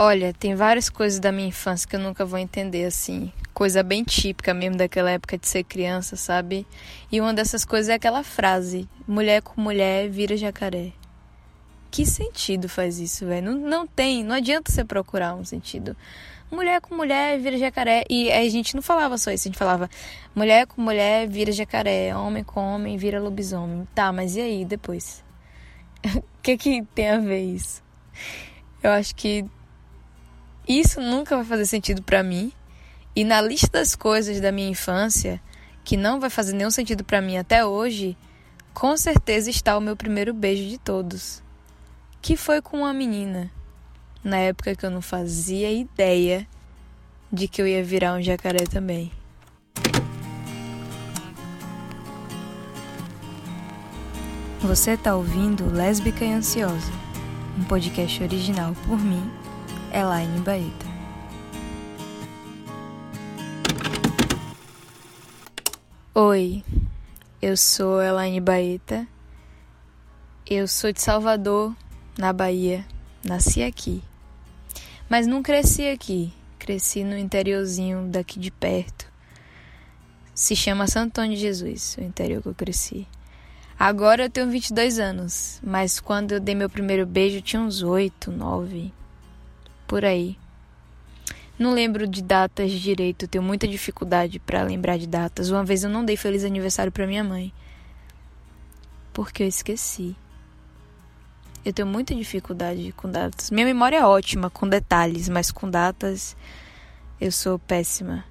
Olha, 0.00 0.32
tem 0.32 0.54
várias 0.54 0.88
coisas 0.88 1.18
da 1.18 1.32
minha 1.32 1.48
infância 1.48 1.88
que 1.88 1.96
eu 1.96 1.98
nunca 1.98 2.24
vou 2.24 2.38
entender 2.38 2.84
assim. 2.84 3.32
Coisa 3.52 3.82
bem 3.82 4.04
típica 4.04 4.54
mesmo 4.54 4.76
daquela 4.76 5.10
época 5.10 5.36
de 5.36 5.48
ser 5.48 5.64
criança, 5.64 6.14
sabe? 6.14 6.64
E 7.10 7.20
uma 7.20 7.34
dessas 7.34 7.64
coisas 7.64 7.88
é 7.88 7.94
aquela 7.94 8.22
frase: 8.22 8.88
mulher 9.08 9.42
com 9.42 9.60
mulher 9.60 10.08
vira 10.08 10.36
jacaré. 10.36 10.92
Que 11.90 12.06
sentido 12.06 12.68
faz 12.68 13.00
isso, 13.00 13.26
velho? 13.26 13.50
Não, 13.50 13.58
não 13.58 13.86
tem, 13.88 14.22
não 14.22 14.36
adianta 14.36 14.70
você 14.70 14.84
procurar 14.84 15.34
um 15.34 15.44
sentido. 15.44 15.96
Mulher 16.48 16.80
com 16.80 16.94
mulher 16.94 17.40
vira 17.40 17.58
jacaré. 17.58 18.04
E 18.08 18.30
a 18.30 18.48
gente 18.48 18.76
não 18.76 18.82
falava 18.82 19.18
só 19.18 19.32
isso, 19.32 19.48
a 19.48 19.50
gente 19.50 19.58
falava 19.58 19.90
mulher 20.32 20.68
com 20.68 20.80
mulher 20.80 21.26
vira 21.26 21.50
jacaré, 21.50 22.14
homem 22.14 22.44
com 22.44 22.60
homem 22.60 22.96
vira 22.96 23.20
lobisomem. 23.20 23.84
Tá, 23.96 24.12
mas 24.12 24.36
e 24.36 24.42
aí 24.42 24.64
depois? 24.64 25.24
O 26.14 26.40
que 26.40 26.56
que 26.56 26.82
tem 26.94 27.10
a 27.10 27.18
ver 27.18 27.42
isso? 27.42 27.82
Eu 28.80 28.92
acho 28.92 29.14
que 29.14 29.44
isso 30.68 31.00
nunca 31.00 31.36
vai 31.36 31.44
fazer 31.44 31.66
sentido 31.66 32.02
para 32.02 32.22
mim. 32.22 32.52
E 33.16 33.24
na 33.24 33.40
lista 33.40 33.78
das 33.78 33.96
coisas 33.96 34.40
da 34.40 34.52
minha 34.52 34.68
infância, 34.68 35.40
que 35.82 35.96
não 35.96 36.20
vai 36.20 36.28
fazer 36.28 36.52
nenhum 36.52 36.70
sentido 36.70 37.02
para 37.02 37.22
mim 37.22 37.38
até 37.38 37.64
hoje, 37.64 38.16
com 38.74 38.96
certeza 38.96 39.50
está 39.50 39.76
o 39.76 39.80
meu 39.80 39.96
primeiro 39.96 40.34
beijo 40.34 40.68
de 40.68 40.78
todos, 40.78 41.42
que 42.20 42.36
foi 42.36 42.60
com 42.60 42.78
uma 42.78 42.92
menina, 42.92 43.50
na 44.22 44.36
época 44.36 44.76
que 44.76 44.84
eu 44.84 44.90
não 44.90 45.00
fazia 45.00 45.72
ideia 45.72 46.46
de 47.32 47.48
que 47.48 47.60
eu 47.60 47.66
ia 47.66 47.82
virar 47.82 48.14
um 48.14 48.22
jacaré 48.22 48.64
também. 48.66 49.10
Você 54.60 54.92
está 54.92 55.14
ouvindo 55.14 55.72
Lésbica 55.72 56.24
e 56.24 56.32
Ansiosa, 56.32 56.92
um 57.58 57.64
podcast 57.64 58.22
original 58.22 58.74
por 58.86 58.98
mim, 58.98 59.30
Elaine 59.92 60.40
Baeta. 60.40 60.86
Oi, 66.14 66.62
eu 67.40 67.56
sou 67.56 68.02
Elaine 68.02 68.40
Baeta. 68.40 69.08
Eu 70.46 70.68
sou 70.68 70.92
de 70.92 71.00
Salvador, 71.00 71.74
na 72.18 72.34
Bahia. 72.34 72.84
Nasci 73.24 73.62
aqui. 73.62 74.02
Mas 75.08 75.26
não 75.26 75.42
cresci 75.42 75.88
aqui. 75.88 76.32
Cresci 76.58 77.02
no 77.02 77.16
interiorzinho 77.16 78.08
daqui 78.08 78.38
de 78.38 78.50
perto. 78.50 79.10
Se 80.34 80.54
chama 80.54 80.86
Santo 80.86 81.18
Antônio 81.18 81.36
de 81.36 81.42
Jesus, 81.42 81.96
o 81.98 82.02
interior 82.02 82.42
que 82.42 82.48
eu 82.48 82.54
cresci. 82.54 83.08
Agora 83.78 84.24
eu 84.24 84.30
tenho 84.30 84.50
22 84.50 84.98
anos, 84.98 85.60
mas 85.62 85.98
quando 85.98 86.32
eu 86.32 86.40
dei 86.40 86.54
meu 86.54 86.68
primeiro 86.68 87.06
beijo 87.06 87.38
eu 87.38 87.42
tinha 87.42 87.62
uns 87.62 87.82
8, 87.82 88.30
9, 88.30 88.92
por 89.88 90.04
aí. 90.04 90.38
Não 91.58 91.72
lembro 91.72 92.06
de 92.06 92.22
datas 92.22 92.70
direito, 92.70 93.26
tenho 93.26 93.42
muita 93.42 93.66
dificuldade 93.66 94.38
para 94.38 94.62
lembrar 94.62 94.96
de 94.96 95.08
datas. 95.08 95.50
Uma 95.50 95.64
vez 95.64 95.82
eu 95.82 95.90
não 95.90 96.04
dei 96.04 96.16
feliz 96.16 96.44
aniversário 96.44 96.92
para 96.92 97.06
minha 97.06 97.24
mãe. 97.24 97.52
Porque 99.12 99.42
eu 99.42 99.48
esqueci. 99.48 100.14
Eu 101.64 101.72
tenho 101.72 101.88
muita 101.88 102.14
dificuldade 102.14 102.92
com 102.92 103.10
datas. 103.10 103.50
Minha 103.50 103.66
memória 103.66 103.96
é 103.96 104.04
ótima 104.04 104.48
com 104.48 104.68
detalhes, 104.68 105.28
mas 105.28 105.50
com 105.50 105.68
datas 105.68 106.36
eu 107.20 107.32
sou 107.32 107.58
péssima. 107.58 108.24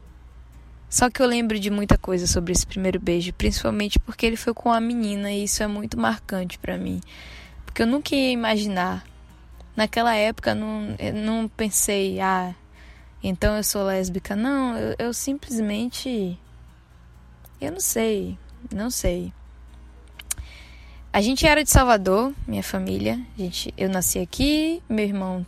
Só 0.90 1.10
que 1.10 1.22
eu 1.22 1.28
lembro 1.28 1.60
de 1.60 1.70
muita 1.70 1.98
coisa 1.98 2.26
sobre 2.26 2.54
esse 2.54 2.66
primeiro 2.66 2.98
beijo, 2.98 3.34
principalmente 3.34 4.00
porque 4.00 4.26
ele 4.26 4.38
foi 4.38 4.54
com 4.54 4.72
a 4.72 4.80
menina 4.80 5.30
e 5.34 5.44
isso 5.44 5.62
é 5.62 5.68
muito 5.68 6.00
marcante 6.00 6.58
para 6.58 6.78
mim. 6.78 7.02
Porque 7.66 7.82
eu 7.82 7.88
nunca 7.88 8.16
ia 8.16 8.32
imaginar. 8.32 9.04
Naquela 9.78 10.16
época 10.16 10.56
não, 10.56 10.96
não 11.14 11.48
pensei, 11.48 12.20
ah, 12.20 12.56
então 13.24 13.56
eu 13.56 13.64
sou 13.64 13.84
lésbica. 13.84 14.36
Não, 14.36 14.76
eu, 14.76 14.96
eu 14.98 15.14
simplesmente. 15.14 16.40
Eu 17.62 17.72
não 17.72 17.80
sei, 17.80 18.40
não 18.74 18.90
sei. 18.90 19.32
A 21.14 21.22
gente 21.22 21.46
era 21.46 21.64
de 21.64 21.70
Salvador, 21.70 22.34
minha 22.48 22.64
família. 22.64 23.20
A 23.38 23.42
gente, 23.42 23.72
eu 23.78 23.88
nasci 23.88 24.18
aqui, 24.18 24.82
meu 24.90 25.06
irmão, 25.06 25.46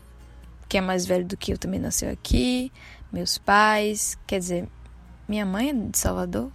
que 0.67 0.77
é 0.77 0.81
mais 0.81 1.07
velho 1.07 1.25
do 1.25 1.35
que 1.35 1.51
eu, 1.51 1.57
também 1.57 1.79
nasceu 1.79 2.11
aqui. 2.11 2.71
Meus 3.11 3.39
pais, 3.39 4.15
quer 4.27 4.37
dizer, 4.37 4.67
minha 5.27 5.45
mãe 5.45 5.69
é 5.69 5.73
de 5.73 5.97
Salvador? 5.97 6.51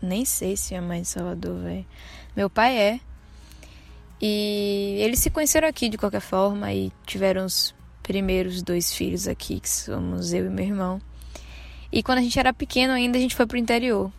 Nem 0.00 0.24
sei 0.24 0.56
se 0.56 0.72
minha 0.72 0.82
mãe 0.82 1.00
é 1.00 1.02
de 1.02 1.08
Salvador, 1.08 1.62
velho. 1.62 1.86
Meu 2.34 2.48
pai 2.48 2.78
é. 2.78 3.00
E 4.20 4.96
eles 5.00 5.20
se 5.20 5.30
conheceram 5.30 5.68
aqui 5.68 5.88
de 5.88 5.96
qualquer 5.96 6.20
forma 6.20 6.72
e 6.72 6.92
tiveram 7.06 7.44
os 7.44 7.74
primeiros 8.02 8.62
dois 8.62 8.92
filhos 8.92 9.28
aqui, 9.28 9.60
que 9.60 9.68
somos 9.68 10.32
eu 10.32 10.46
e 10.46 10.50
meu 10.50 10.64
irmão. 10.64 11.00
E 11.92 12.02
quando 12.02 12.18
a 12.18 12.22
gente 12.22 12.38
era 12.38 12.52
pequeno 12.52 12.92
ainda, 12.92 13.16
a 13.16 13.20
gente 13.20 13.36
foi 13.36 13.46
pro 13.46 13.56
interior. 13.56 14.12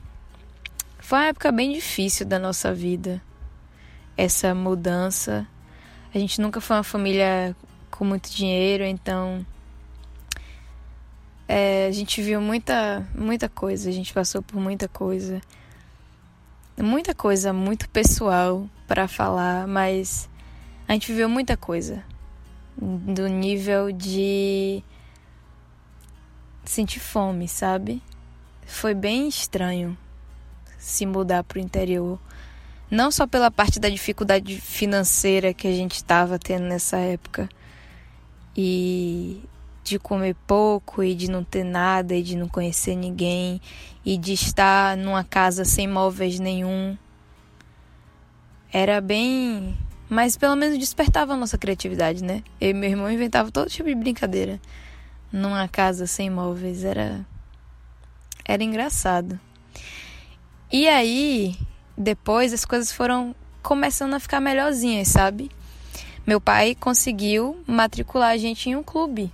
Foi 1.00 1.20
uma 1.20 1.26
época 1.26 1.52
bem 1.52 1.74
difícil 1.74 2.26
da 2.26 2.40
nossa 2.40 2.74
vida. 2.74 3.22
Essa 4.16 4.56
mudança. 4.56 5.48
A 6.14 6.18
gente 6.18 6.40
nunca 6.40 6.62
foi 6.62 6.78
uma 6.78 6.84
família 6.84 7.56
com 7.92 8.06
muito 8.06 8.30
dinheiro, 8.32 8.84
então 8.84 9.46
é, 11.48 11.88
a 11.88 11.92
gente 11.92 12.22
viu 12.22 12.40
muita, 12.40 13.06
muita 13.14 13.50
coisa, 13.50 13.90
a 13.90 13.92
gente 13.92 14.14
passou 14.14 14.42
por 14.42 14.60
muita 14.62 14.88
coisa. 14.88 15.42
Muita 16.78 17.14
coisa 17.14 17.52
muito 17.52 17.90
pessoal 17.90 18.70
para 18.90 19.08
falar, 19.08 19.68
mas 19.68 20.28
a 20.88 20.94
gente 20.94 21.12
viveu 21.12 21.30
muita 21.30 21.56
coisa 21.56 22.04
do 22.76 23.28
nível 23.28 23.92
de 23.92 24.84
sentir 26.66 27.00
fome, 27.00 27.48
sabe? 27.48 28.02
Foi 28.66 28.96
bem 28.96 29.28
estranho 29.28 29.96
se 30.80 31.06
mudar 31.06 31.44
para 31.44 31.60
o 31.60 31.62
interior. 31.62 32.20
Não 32.90 33.12
só 33.12 33.28
pela 33.28 33.52
parte 33.52 33.80
da 33.80 33.90
dificuldade 33.90 34.60
financeira 34.60 35.54
que 35.54 35.68
a 35.68 35.72
gente 35.72 35.94
estava 35.94 36.40
tendo 36.40 36.64
nessa 36.64 36.98
época 36.98 37.48
e 38.58 39.44
de 39.84 40.00
comer 40.00 40.36
pouco 40.48 41.04
e 41.04 41.14
de 41.14 41.30
não 41.30 41.44
ter 41.44 41.64
nada 41.64 42.16
e 42.16 42.24
de 42.24 42.36
não 42.36 42.48
conhecer 42.48 42.96
ninguém 42.96 43.62
e 44.04 44.18
de 44.18 44.34
estar 44.34 44.98
numa 44.98 45.24
casa 45.24 45.64
sem 45.64 45.88
móveis 45.88 46.40
nenhum. 46.40 46.98
Era 48.72 49.02
bem 49.02 49.76
mas 50.10 50.36
pelo 50.36 50.56
menos 50.56 50.80
despertava 50.80 51.34
a 51.34 51.38
nossa 51.38 51.56
criatividade, 51.56 52.24
né? 52.24 52.44
Eu 52.60 52.72
e 52.72 52.74
meu 52.74 52.90
irmão 52.90 53.12
inventava 53.12 53.52
todo 53.52 53.70
tipo 53.70 53.88
de 53.88 53.94
brincadeira. 53.94 54.60
Numa 55.32 55.68
casa 55.68 56.08
sem 56.08 56.32
móveis. 56.32 56.84
Era. 56.84 57.24
Era 58.44 58.64
engraçado. 58.64 59.40
E 60.72 60.90
aí, 60.90 61.56
depois 61.96 62.54
as 62.54 62.66
coisas 62.66 62.92
foram 62.92 63.36
começando 63.62 64.16
a 64.16 64.20
ficar 64.20 64.40
melhorzinhas, 64.40 65.10
sabe? 65.10 65.52
Meu 66.26 66.42
pai 66.42 66.74
conseguiu 66.74 67.62
matricular 67.68 68.32
a 68.32 68.38
gente 68.38 68.68
em 68.68 68.76
um 68.76 68.82
clube 68.82 69.32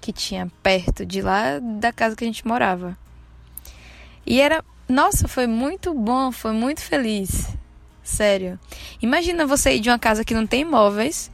que 0.00 0.12
tinha 0.12 0.50
perto 0.62 1.06
de 1.06 1.22
lá 1.22 1.60
da 1.60 1.92
casa 1.92 2.16
que 2.16 2.24
a 2.24 2.26
gente 2.26 2.46
morava. 2.46 2.98
E 4.26 4.40
era, 4.40 4.64
nossa, 4.88 5.28
foi 5.28 5.46
muito 5.46 5.94
bom, 5.94 6.32
foi 6.32 6.52
muito 6.52 6.80
feliz. 6.80 7.59
Sério. 8.02 8.58
Imagina 9.00 9.46
você 9.46 9.74
ir 9.74 9.80
de 9.80 9.90
uma 9.90 9.98
casa 9.98 10.24
que 10.24 10.34
não 10.34 10.46
tem 10.46 10.64
móveis, 10.64 11.30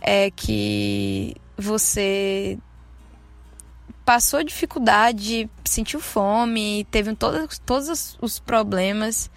é 0.00 0.30
que 0.30 1.34
você 1.56 2.58
passou 4.04 4.44
dificuldade, 4.44 5.50
sentiu 5.64 6.00
fome, 6.00 6.86
teve 6.90 7.14
todos, 7.16 7.58
todos 7.58 8.16
os 8.20 8.38
problemas. 8.38 9.30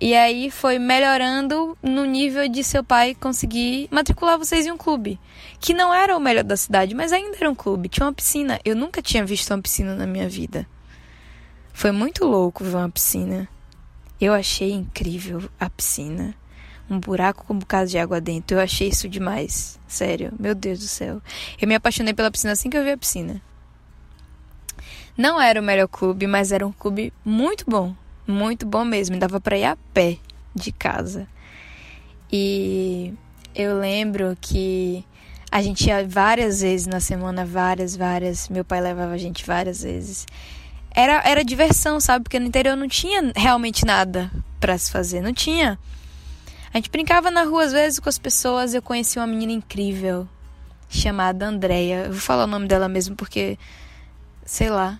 E 0.00 0.14
aí 0.14 0.50
foi 0.50 0.78
melhorando 0.78 1.76
no 1.82 2.04
nível 2.04 2.48
de 2.48 2.64
seu 2.64 2.82
pai 2.82 3.14
conseguir 3.14 3.88
matricular 3.90 4.38
vocês 4.38 4.66
em 4.66 4.72
um 4.72 4.76
clube. 4.76 5.18
Que 5.60 5.74
não 5.74 5.94
era 5.94 6.16
o 6.16 6.20
melhor 6.20 6.42
da 6.42 6.56
cidade, 6.56 6.94
mas 6.94 7.12
ainda 7.12 7.36
era 7.36 7.50
um 7.50 7.54
clube. 7.54 7.88
Tinha 7.88 8.06
uma 8.06 8.12
piscina. 8.12 8.58
Eu 8.64 8.74
nunca 8.74 9.00
tinha 9.00 9.24
visto 9.24 9.50
uma 9.50 9.62
piscina 9.62 9.94
na 9.94 10.06
minha 10.06 10.28
vida. 10.28 10.66
Foi 11.72 11.92
muito 11.92 12.24
louco 12.24 12.64
ver 12.64 12.76
uma 12.76 12.90
piscina. 12.90 13.48
Eu 14.22 14.32
achei 14.32 14.70
incrível 14.70 15.50
a 15.58 15.68
piscina. 15.68 16.32
Um 16.88 17.00
buraco 17.00 17.44
com 17.44 17.54
um 17.54 17.58
bocado 17.58 17.90
de 17.90 17.98
água 17.98 18.20
dentro. 18.20 18.56
Eu 18.56 18.60
achei 18.60 18.86
isso 18.86 19.08
demais. 19.08 19.80
Sério. 19.88 20.32
Meu 20.38 20.54
Deus 20.54 20.78
do 20.78 20.86
céu. 20.86 21.20
Eu 21.60 21.66
me 21.66 21.74
apaixonei 21.74 22.14
pela 22.14 22.30
piscina 22.30 22.52
assim 22.52 22.70
que 22.70 22.78
eu 22.78 22.84
vi 22.84 22.92
a 22.92 22.96
piscina. 22.96 23.42
Não 25.18 25.40
era 25.40 25.60
o 25.60 25.64
melhor 25.64 25.88
clube, 25.88 26.28
mas 26.28 26.52
era 26.52 26.64
um 26.64 26.70
clube 26.70 27.12
muito 27.24 27.64
bom. 27.68 27.96
Muito 28.24 28.64
bom 28.64 28.84
mesmo. 28.84 29.18
Dava 29.18 29.40
para 29.40 29.58
ir 29.58 29.64
a 29.64 29.76
pé 29.92 30.18
de 30.54 30.70
casa. 30.70 31.26
E 32.30 33.12
eu 33.56 33.76
lembro 33.76 34.38
que 34.40 35.04
a 35.50 35.60
gente 35.60 35.88
ia 35.88 36.06
várias 36.06 36.60
vezes 36.60 36.86
na 36.86 37.00
semana, 37.00 37.44
várias, 37.44 37.96
várias. 37.96 38.48
Meu 38.48 38.64
pai 38.64 38.80
levava 38.80 39.14
a 39.14 39.18
gente 39.18 39.44
várias 39.44 39.82
vezes 39.82 40.28
era, 40.94 41.22
era 41.24 41.44
diversão, 41.44 41.98
sabe? 42.00 42.24
Porque 42.24 42.38
no 42.38 42.46
interior 42.46 42.76
não 42.76 42.88
tinha 42.88 43.32
realmente 43.34 43.84
nada 43.84 44.30
para 44.60 44.76
se 44.76 44.90
fazer, 44.90 45.20
não 45.20 45.32
tinha. 45.32 45.78
A 46.72 46.78
gente 46.78 46.90
brincava 46.90 47.30
na 47.30 47.42
rua 47.42 47.64
às 47.64 47.72
vezes 47.72 47.98
com 47.98 48.08
as 48.08 48.18
pessoas, 48.18 48.74
eu 48.74 48.82
conheci 48.82 49.18
uma 49.18 49.26
menina 49.26 49.52
incrível, 49.52 50.28
chamada 50.88 51.46
Andrea. 51.46 52.04
Eu 52.04 52.12
vou 52.12 52.20
falar 52.20 52.44
o 52.44 52.46
nome 52.46 52.66
dela 52.66 52.88
mesmo 52.88 53.16
porque, 53.16 53.58
sei 54.44 54.70
lá. 54.70 54.98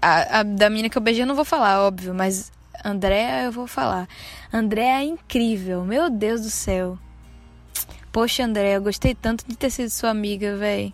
A, 0.00 0.40
a 0.40 0.42
da 0.42 0.68
menina 0.68 0.88
que 0.88 0.98
eu 0.98 1.02
beijei 1.02 1.22
eu 1.22 1.26
não 1.26 1.36
vou 1.36 1.44
falar, 1.44 1.80
óbvio, 1.80 2.14
mas 2.14 2.50
Andrea 2.84 3.44
eu 3.44 3.52
vou 3.52 3.66
falar. 3.66 4.08
Andrea 4.52 5.00
é 5.00 5.04
incrível, 5.04 5.84
meu 5.84 6.10
Deus 6.10 6.42
do 6.42 6.50
céu. 6.50 6.98
Poxa, 8.12 8.44
Andrea, 8.44 8.74
eu 8.74 8.82
gostei 8.82 9.14
tanto 9.14 9.44
de 9.46 9.56
ter 9.56 9.70
sido 9.70 9.90
sua 9.90 10.10
amiga, 10.10 10.56
véi. 10.56 10.92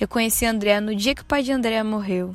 Eu 0.00 0.08
conheci 0.08 0.46
a 0.46 0.50
Andrea 0.50 0.80
no 0.80 0.94
dia 0.94 1.14
que 1.14 1.22
o 1.22 1.24
pai 1.24 1.42
de 1.42 1.52
Andrea 1.52 1.84
morreu. 1.84 2.34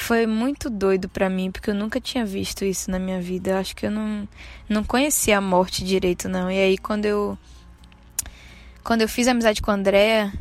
Foi 0.00 0.28
muito 0.28 0.70
doido 0.70 1.08
para 1.08 1.28
mim, 1.28 1.50
porque 1.50 1.70
eu 1.70 1.74
nunca 1.74 2.00
tinha 2.00 2.24
visto 2.24 2.64
isso 2.64 2.88
na 2.88 3.00
minha 3.00 3.20
vida. 3.20 3.50
Eu 3.50 3.56
acho 3.58 3.74
que 3.74 3.84
eu 3.84 3.90
não, 3.90 4.28
não 4.68 4.84
conhecia 4.84 5.36
a 5.36 5.40
morte 5.40 5.84
direito, 5.84 6.28
não. 6.28 6.48
E 6.48 6.56
aí, 6.56 6.78
quando 6.78 7.04
eu 7.04 7.36
quando 8.84 9.02
eu 9.02 9.08
fiz 9.08 9.26
amizade 9.26 9.60
com 9.60 9.72
a 9.72 9.74
Andrea, 9.74 10.32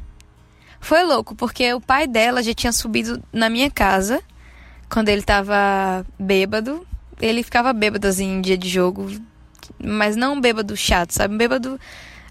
foi 0.80 1.04
louco, 1.04 1.36
porque 1.36 1.74
o 1.74 1.82
pai 1.82 2.08
dela 2.08 2.42
já 2.44 2.54
tinha 2.54 2.72
subido 2.72 3.22
na 3.34 3.50
minha 3.50 3.70
casa 3.70 4.22
quando 4.88 5.10
ele 5.10 5.24
tava 5.24 6.06
bêbado. 6.20 6.88
Ele 7.20 7.42
ficava 7.42 7.74
bêbado 7.74 8.08
assim 8.08 8.36
em 8.36 8.42
dia 8.42 8.58
de 8.58 8.70
jogo, 8.70 9.10
mas 9.84 10.16
não 10.16 10.40
bêbado 10.40 10.78
chato, 10.78 11.12
sabe? 11.12 11.36
Bêbado 11.36 11.80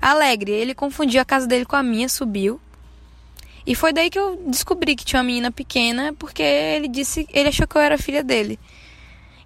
alegre. 0.01 0.53
Ele 0.53 0.77
confundiu 0.77 1.21
a 1.21 1.25
casa 1.25 1.47
dele 1.47 1.67
com 1.67 1.75
a 1.75 1.83
minha, 1.83 2.09
subiu. 2.09 2.61
E 3.67 3.75
foi 3.75 3.93
daí 3.93 4.09
que 4.09 4.19
eu 4.19 4.37
descobri 4.47 4.95
que 4.95 5.05
tinha 5.05 5.19
uma 5.21 5.27
menina 5.27 5.51
pequena, 5.51 6.13
porque 6.13 6.43
ele 6.43 6.89
disse, 6.89 7.27
ele 7.33 7.49
achou 7.49 7.67
que 7.67 7.77
eu 7.77 7.83
era 7.83 7.99
filha 7.99 8.23
dele. 8.23 8.59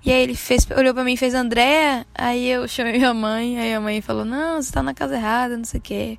E 0.04 0.10
aí 0.10 0.22
ele 0.22 0.34
fez, 0.34 0.66
olhou 0.76 0.94
para 0.94 1.04
mim 1.04 1.12
e 1.12 1.16
fez 1.16 1.34
André, 1.34 2.04
aí 2.14 2.48
eu 2.48 2.66
chamei 2.66 2.98
minha 2.98 3.12
mãe, 3.12 3.58
aí 3.58 3.74
a 3.74 3.80
mãe 3.80 4.00
falou: 4.00 4.24
"Não, 4.24 4.60
você 4.60 4.72
tá 4.72 4.82
na 4.82 4.94
casa 4.94 5.14
errada, 5.16 5.56
não 5.56 5.64
sei 5.64 5.78
o 5.78 5.82
quê". 5.82 6.18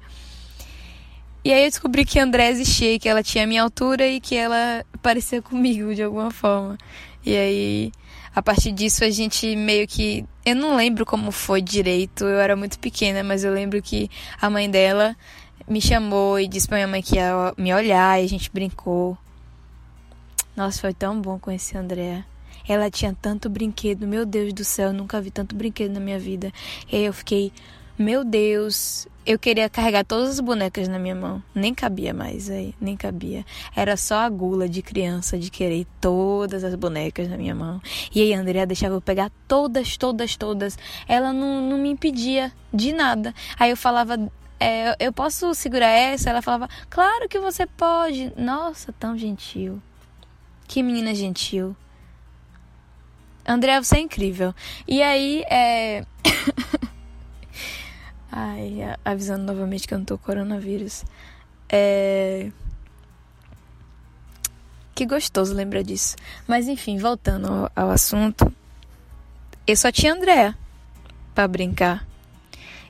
E 1.43 1.51
aí 1.51 1.63
eu 1.63 1.69
descobri 1.69 2.05
que 2.05 2.19
André 2.19 2.49
existia, 2.49 2.99
que 2.99 3.09
ela 3.09 3.23
tinha 3.23 3.43
a 3.43 3.47
minha 3.47 3.63
altura 3.63 4.07
e 4.07 4.19
que 4.19 4.35
ela 4.35 4.85
parecia 5.01 5.41
comigo 5.43 5.95
de 5.95 6.03
alguma 6.03 6.29
forma. 6.29 6.77
E 7.25 7.35
aí, 7.35 7.91
a 8.35 8.41
partir 8.41 8.71
disso, 8.71 9.03
a 9.03 9.09
gente 9.09 9.55
meio 9.55 9.87
que. 9.87 10.25
Eu 10.45 10.55
não 10.55 10.75
lembro 10.75 11.05
como 11.05 11.31
foi 11.31 11.61
direito, 11.61 12.25
eu 12.25 12.39
era 12.39 12.55
muito 12.55 12.77
pequena, 12.79 13.23
mas 13.23 13.43
eu 13.43 13.51
lembro 13.53 13.81
que 13.81 14.09
a 14.39 14.49
mãe 14.49 14.69
dela 14.69 15.15
me 15.67 15.81
chamou 15.81 16.39
e 16.39 16.47
disse 16.47 16.67
pra 16.67 16.77
minha 16.77 16.87
mãe 16.87 17.01
que 17.01 17.15
ia 17.15 17.53
me 17.57 17.73
olhar 17.73 18.21
e 18.21 18.25
a 18.25 18.27
gente 18.27 18.51
brincou. 18.51 19.17
Nossa, 20.55 20.79
foi 20.79 20.93
tão 20.93 21.19
bom 21.19 21.39
conhecer 21.39 21.77
a 21.77 21.81
Andrea. 21.81 22.25
Ela 22.67 22.89
tinha 22.89 23.15
tanto 23.19 23.49
brinquedo, 23.49 24.07
meu 24.07 24.25
Deus 24.25 24.53
do 24.53 24.63
céu, 24.63 24.89
eu 24.89 24.93
nunca 24.93 25.19
vi 25.19 25.31
tanto 25.31 25.55
brinquedo 25.55 25.93
na 25.93 25.99
minha 25.99 26.19
vida. 26.19 26.51
E 26.91 26.97
aí 26.97 27.05
eu 27.05 27.13
fiquei 27.13 27.51
meu 28.01 28.23
Deus, 28.25 29.07
eu 29.27 29.37
queria 29.37 29.69
carregar 29.69 30.03
todas 30.03 30.31
as 30.31 30.39
bonecas 30.39 30.87
na 30.87 30.97
minha 30.97 31.13
mão. 31.13 31.43
Nem 31.53 31.71
cabia 31.71 32.13
mais 32.15 32.49
aí, 32.49 32.73
nem 32.81 32.97
cabia. 32.97 33.45
Era 33.75 33.95
só 33.95 34.15
a 34.15 34.29
gula 34.29 34.67
de 34.67 34.81
criança 34.81 35.37
de 35.37 35.51
querer 35.51 35.85
todas 35.99 36.63
as 36.63 36.73
bonecas 36.73 37.29
na 37.29 37.37
minha 37.37 37.53
mão. 37.53 37.79
E 38.13 38.21
aí 38.21 38.33
a 38.33 38.39
Andrea 38.39 38.65
deixava 38.65 38.95
eu 38.95 39.01
pegar 39.01 39.31
todas, 39.47 39.97
todas, 39.97 40.35
todas. 40.35 40.79
Ela 41.07 41.31
não, 41.31 41.61
não 41.61 41.77
me 41.77 41.89
impedia 41.89 42.51
de 42.73 42.91
nada. 42.91 43.35
Aí 43.59 43.69
eu 43.69 43.77
falava, 43.77 44.17
é, 44.61 44.95
eu 44.99 45.11
posso 45.11 45.55
segurar 45.55 45.87
essa? 45.87 46.29
Ela 46.29 46.43
falava, 46.43 46.69
claro 46.87 47.27
que 47.27 47.39
você 47.39 47.65
pode. 47.65 48.31
Nossa, 48.37 48.93
tão 48.93 49.17
gentil. 49.17 49.81
Que 50.67 50.83
menina 50.83 51.15
gentil. 51.15 51.75
Andrea, 53.43 53.83
você 53.83 53.95
é 53.95 54.01
incrível. 54.01 54.53
E 54.87 55.01
aí, 55.01 55.41
é. 55.49 56.05
Ai, 58.31 58.81
avisando 59.03 59.45
novamente 59.45 59.87
que 59.87 59.95
eu 59.95 59.97
não 59.97 60.05
tô 60.05 60.15
coronavírus. 60.15 61.05
É. 61.67 62.51
Que 64.93 65.07
gostoso 65.07 65.55
lembrar 65.55 65.81
disso. 65.81 66.15
Mas 66.47 66.67
enfim, 66.67 66.99
voltando 66.99 67.67
ao, 67.75 67.89
assunto. 67.89 68.53
Eu 69.65 69.75
só 69.75 69.91
tinha 69.91 70.13
Andréa 70.13 70.55
para 71.33 71.47
brincar. 71.47 72.10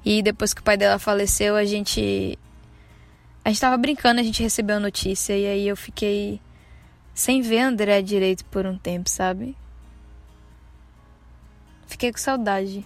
E 0.03 0.21
depois 0.21 0.53
que 0.53 0.61
o 0.61 0.63
pai 0.63 0.77
dela 0.77 0.97
faleceu, 0.97 1.55
a 1.55 1.65
gente. 1.65 2.37
A 3.43 3.49
gente 3.49 3.61
tava 3.61 3.77
brincando, 3.77 4.19
a 4.19 4.23
gente 4.23 4.41
recebeu 4.41 4.77
a 4.77 4.79
notícia. 4.79 5.37
E 5.37 5.45
aí 5.45 5.67
eu 5.67 5.77
fiquei 5.77 6.39
sem 7.13 7.41
ver 7.41 7.59
André 7.59 8.01
direito 8.01 8.45
por 8.45 8.65
um 8.65 8.77
tempo, 8.77 9.09
sabe? 9.09 9.55
Fiquei 11.87 12.11
com 12.11 12.17
saudade. 12.17 12.85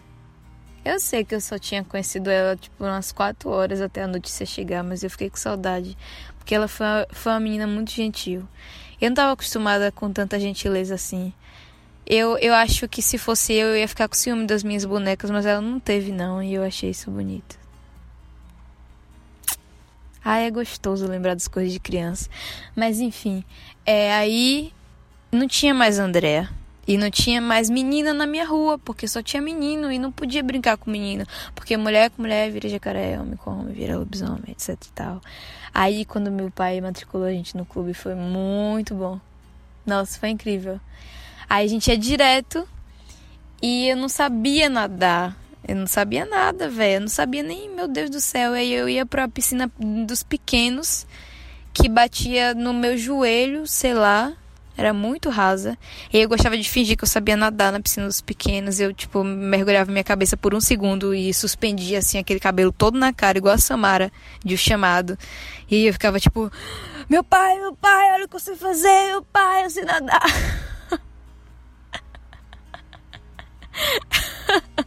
Eu 0.84 1.00
sei 1.00 1.24
que 1.26 1.34
eu 1.34 1.42
só 1.42 1.58
tinha 1.58 1.84
conhecido 1.84 2.30
ela, 2.30 2.56
tipo, 2.56 2.84
umas 2.84 3.12
quatro 3.12 3.50
horas 3.50 3.82
até 3.82 4.04
a 4.04 4.08
notícia 4.08 4.46
chegar, 4.46 4.84
mas 4.84 5.04
eu 5.04 5.10
fiquei 5.10 5.30
com 5.30 5.38
saudade. 5.38 5.98
Porque 6.38 6.54
ela 6.54 6.68
foi 6.68 6.86
uma, 6.86 7.08
foi 7.12 7.32
uma 7.32 7.40
menina 7.40 7.66
muito 7.66 7.92
gentil. 7.92 8.48
Eu 9.02 9.10
não 9.10 9.14
estava 9.14 9.32
acostumada 9.32 9.92
com 9.92 10.12
tanta 10.12 10.40
gentileza 10.40 10.96
assim. 10.96 11.34
Eu, 12.06 12.38
eu 12.38 12.54
acho 12.54 12.88
que 12.88 13.02
se 13.02 13.18
fosse 13.18 13.54
eu, 13.54 13.70
eu 13.70 13.78
ia 13.78 13.88
ficar 13.88 14.08
com 14.08 14.16
ciúme 14.16 14.46
das 14.46 14.64
minhas 14.64 14.86
bonecas, 14.86 15.32
mas 15.32 15.46
ela 15.46 15.62
não 15.62 15.80
teve, 15.80 16.12
não, 16.12 16.42
e 16.42 16.54
eu 16.54 16.64
achei 16.64 16.92
isso 16.92 17.10
bonito. 17.10 17.58
Ah, 20.24 20.40
é 20.40 20.50
gostoso 20.50 21.08
lembrar 21.08 21.36
das 21.36 21.48
coisas 21.48 21.72
de 21.72 21.80
criança. 21.80 22.30
Mas 22.76 23.00
enfim, 23.00 23.44
é, 23.86 24.14
aí 24.14 24.74
não 25.32 25.48
tinha 25.48 25.74
mais 25.74 26.00
Andréa. 26.00 26.50
E 26.88 26.98
não 26.98 27.10
tinha 27.10 27.42
mais 27.42 27.68
menina 27.68 28.14
na 28.14 28.28
minha 28.28 28.46
rua, 28.46 28.78
porque 28.78 29.08
só 29.08 29.22
tinha 29.22 29.42
menino 29.42 29.92
e 29.92 29.98
não 29.98 30.12
podia 30.12 30.44
brincar 30.44 30.78
com 30.78 30.92
menino. 30.92 31.26
Porque 31.56 31.76
mulher 31.76 32.12
com 32.12 32.22
mulher 32.22 32.52
vira 32.52 32.70
jacaré, 32.70 33.20
homem 33.20 33.36
com 33.36 33.52
homem 33.52 33.74
vira 33.74 33.98
lobisomem, 33.98 34.50
etc 34.50 34.70
e 34.70 34.92
tal. 34.92 35.22
Aí 35.74 36.06
quando 36.06 36.32
meu 36.32 36.52
pai 36.52 36.80
matriculou 36.82 37.26
a 37.26 37.32
gente 37.32 37.58
no 37.58 37.66
clube 37.66 37.94
foi 37.96 38.14
muito 38.14 38.94
bom. 38.94 39.20
Nossa, 39.86 40.20
foi 40.20 40.30
incrível. 40.30 40.80
Aí 41.50 41.66
a 41.66 41.70
gente 41.70 41.90
ia 41.90 41.98
direto 41.98 42.68
e 43.62 43.88
eu 43.90 43.98
não 43.98 44.10
sabia 44.10 44.70
nadar. 44.70 45.38
Eu 45.68 45.76
não 45.76 45.88
sabia 45.88 46.26
nada, 46.26 46.70
velho. 46.70 46.96
Eu 46.96 47.02
não 47.02 47.08
sabia 47.08 47.42
nem, 47.42 47.70
meu 47.70 47.88
Deus 47.88 48.10
do 48.10 48.22
céu. 48.22 48.54
Aí 48.54 48.72
eu 48.72 48.88
ia 48.88 49.06
pra 49.06 49.28
piscina 49.28 49.72
dos 49.80 50.24
pequenos, 50.24 51.08
que 51.74 51.90
batia 51.90 52.54
no 52.54 52.74
meu 52.74 52.98
joelho, 52.98 53.66
sei 53.66 53.94
lá 53.94 54.36
era 54.78 54.94
muito 54.94 55.30
rasa. 55.30 55.78
E 56.12 56.20
eu 56.20 56.28
gostava 56.28 56.58
de 56.58 56.70
fingir 56.70 56.98
que 56.98 57.04
eu 57.04 57.08
sabia 57.08 57.38
nadar 57.38 57.72
na 57.72 57.80
piscina 57.80 58.08
dos 58.08 58.22
pequenos. 58.22 58.80
Eu, 58.80 58.94
tipo, 58.94 59.24
mergulhava 59.24 59.92
minha 59.92 60.04
cabeça 60.04 60.36
por 60.36 60.54
um 60.54 60.60
segundo 60.60 61.14
e 61.14 61.34
suspendia, 61.34 62.00
assim, 62.00 62.18
aquele 62.18 62.40
cabelo 62.40 62.72
todo 62.72 62.98
na 62.98 63.14
cara, 63.14 63.38
igual 63.38 63.56
a 63.56 63.58
Samara 63.58 64.12
de 64.44 64.56
O 64.56 64.58
Chamado. 64.58 65.18
E 65.70 65.86
eu 65.86 65.94
ficava, 65.94 66.20
tipo, 66.20 66.52
meu 67.10 67.24
pai, 67.24 67.58
meu 67.60 67.74
pai, 67.74 68.14
olha 68.14 68.26
o 68.26 68.28
que 68.28 68.36
eu 68.36 68.40
sei 68.40 68.56
fazer, 68.56 69.08
meu 69.08 69.22
pai, 69.24 69.66
eu 69.66 69.70
sei 69.70 69.86
nadar. 69.86 70.22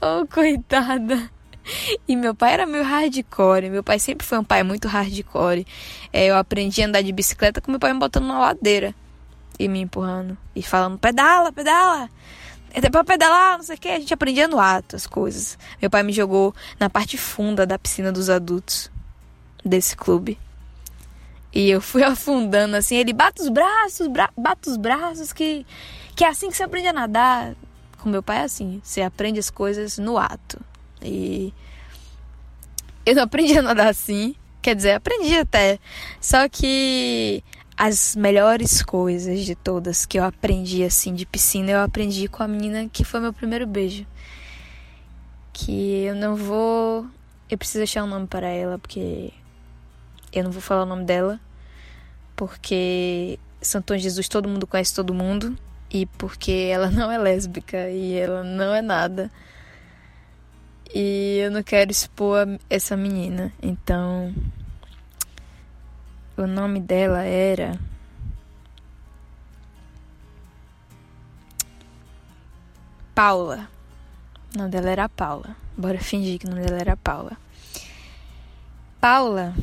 oh, 0.00 0.26
coitada. 0.26 1.30
E 2.06 2.16
meu 2.16 2.34
pai 2.34 2.54
era 2.54 2.66
meio 2.66 2.84
hardcore. 2.84 3.70
Meu 3.70 3.82
pai 3.82 3.98
sempre 3.98 4.26
foi 4.26 4.38
um 4.38 4.44
pai 4.44 4.62
muito 4.62 4.88
hardcore. 4.88 5.66
É, 6.12 6.26
eu 6.26 6.36
aprendi 6.36 6.82
a 6.82 6.86
andar 6.86 7.02
de 7.02 7.12
bicicleta 7.12 7.60
com 7.60 7.70
meu 7.70 7.80
pai 7.80 7.92
me 7.92 8.00
botando 8.00 8.26
na 8.26 8.38
ladeira 8.38 8.94
e 9.58 9.68
me 9.68 9.80
empurrando. 9.80 10.36
E 10.54 10.62
falando: 10.62 10.98
pedala, 10.98 11.52
pedala. 11.52 12.08
É 12.72 12.88
pra 12.88 13.02
pedalar, 13.02 13.58
não 13.58 13.64
sei 13.64 13.76
o 13.76 13.78
que. 13.78 13.88
A 13.88 13.98
gente 13.98 14.14
aprendia 14.14 14.46
no 14.46 14.60
ato 14.60 14.96
as 14.96 15.06
coisas. 15.06 15.58
Meu 15.80 15.90
pai 15.90 16.02
me 16.02 16.12
jogou 16.12 16.54
na 16.78 16.88
parte 16.88 17.18
funda 17.18 17.66
da 17.66 17.78
piscina 17.78 18.12
dos 18.12 18.30
adultos 18.30 18.90
desse 19.64 19.96
clube. 19.96 20.38
E 21.52 21.68
eu 21.68 21.80
fui 21.80 22.02
afundando 22.04 22.76
assim. 22.76 22.96
Ele 22.96 23.12
bate 23.12 23.42
os 23.42 23.48
braços, 23.48 24.06
bra 24.06 24.30
bate 24.36 24.70
os 24.70 24.76
braços, 24.76 25.32
que, 25.32 25.66
que 26.20 26.24
é 26.24 26.28
assim 26.28 26.50
que 26.50 26.56
você 26.58 26.64
aprende 26.64 26.86
a 26.86 26.92
nadar. 26.92 27.56
Com 27.96 28.10
meu 28.10 28.22
pai 28.22 28.40
é 28.40 28.42
assim: 28.42 28.78
você 28.84 29.00
aprende 29.00 29.40
as 29.40 29.48
coisas 29.48 29.96
no 29.96 30.18
ato. 30.18 30.60
E 31.00 31.50
eu 33.06 33.14
não 33.14 33.22
aprendi 33.22 33.56
a 33.56 33.62
nadar 33.62 33.86
assim. 33.86 34.36
Quer 34.60 34.76
dizer, 34.76 34.92
aprendi 34.92 35.38
até. 35.38 35.78
Só 36.20 36.46
que 36.46 37.42
as 37.74 38.14
melhores 38.16 38.82
coisas 38.82 39.46
de 39.46 39.54
todas 39.54 40.04
que 40.04 40.18
eu 40.18 40.24
aprendi 40.24 40.84
assim 40.84 41.14
de 41.14 41.24
piscina, 41.24 41.70
eu 41.70 41.80
aprendi 41.80 42.28
com 42.28 42.42
a 42.42 42.48
menina 42.48 42.86
que 42.86 43.02
foi 43.02 43.18
meu 43.18 43.32
primeiro 43.32 43.66
beijo. 43.66 44.06
Que 45.54 46.02
eu 46.02 46.14
não 46.14 46.36
vou. 46.36 47.06
Eu 47.48 47.56
preciso 47.56 47.82
achar 47.82 48.04
um 48.04 48.06
nome 48.06 48.26
para 48.26 48.46
ela, 48.46 48.78
porque 48.78 49.32
eu 50.34 50.44
não 50.44 50.50
vou 50.50 50.60
falar 50.60 50.82
o 50.82 50.86
nome 50.86 51.06
dela. 51.06 51.40
Porque 52.36 53.38
Santo 53.62 53.96
Jesus 53.96 54.28
todo 54.28 54.50
mundo 54.50 54.66
conhece 54.66 54.94
todo 54.94 55.14
mundo. 55.14 55.56
E 55.90 56.06
porque 56.06 56.68
ela 56.72 56.88
não 56.92 57.10
é 57.10 57.18
lésbica 57.18 57.90
e 57.90 58.14
ela 58.14 58.42
não 58.44 58.74
é 58.74 58.80
nada. 58.80 59.30
E 60.94 61.38
eu 61.38 61.50
não 61.50 61.62
quero 61.62 61.90
expor 61.90 62.46
essa 62.68 62.96
menina. 62.96 63.52
Então, 63.62 64.34
o 66.36 66.46
nome 66.46 66.80
dela 66.80 67.22
era. 67.22 67.78
Paula. 73.14 73.68
O 74.54 74.58
nome 74.58 74.70
dela 74.70 74.90
era 74.90 75.08
Paula. 75.08 75.56
Bora 75.76 75.98
fingir 75.98 76.38
que 76.38 76.46
o 76.46 76.50
nome 76.50 76.62
dela 76.62 76.80
era 76.80 76.96
Paula. 76.96 77.36
Paula. 79.00 79.54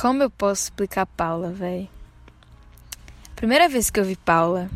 Como 0.00 0.22
eu 0.22 0.30
posso 0.30 0.64
explicar 0.64 1.04
Paula, 1.04 1.50
velho? 1.50 1.88
Primeira 3.40 3.70
vez 3.70 3.88
que 3.88 3.98
eu 3.98 4.04
vi 4.04 4.16
Paula, 4.16 4.68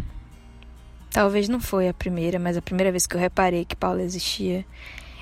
talvez 1.10 1.50
não 1.50 1.60
foi 1.60 1.86
a 1.86 1.92
primeira, 1.92 2.38
mas 2.38 2.56
a 2.56 2.62
primeira 2.62 2.90
vez 2.90 3.06
que 3.06 3.14
eu 3.14 3.20
reparei 3.20 3.62
que 3.62 3.76
Paula 3.76 4.02
existia, 4.02 4.64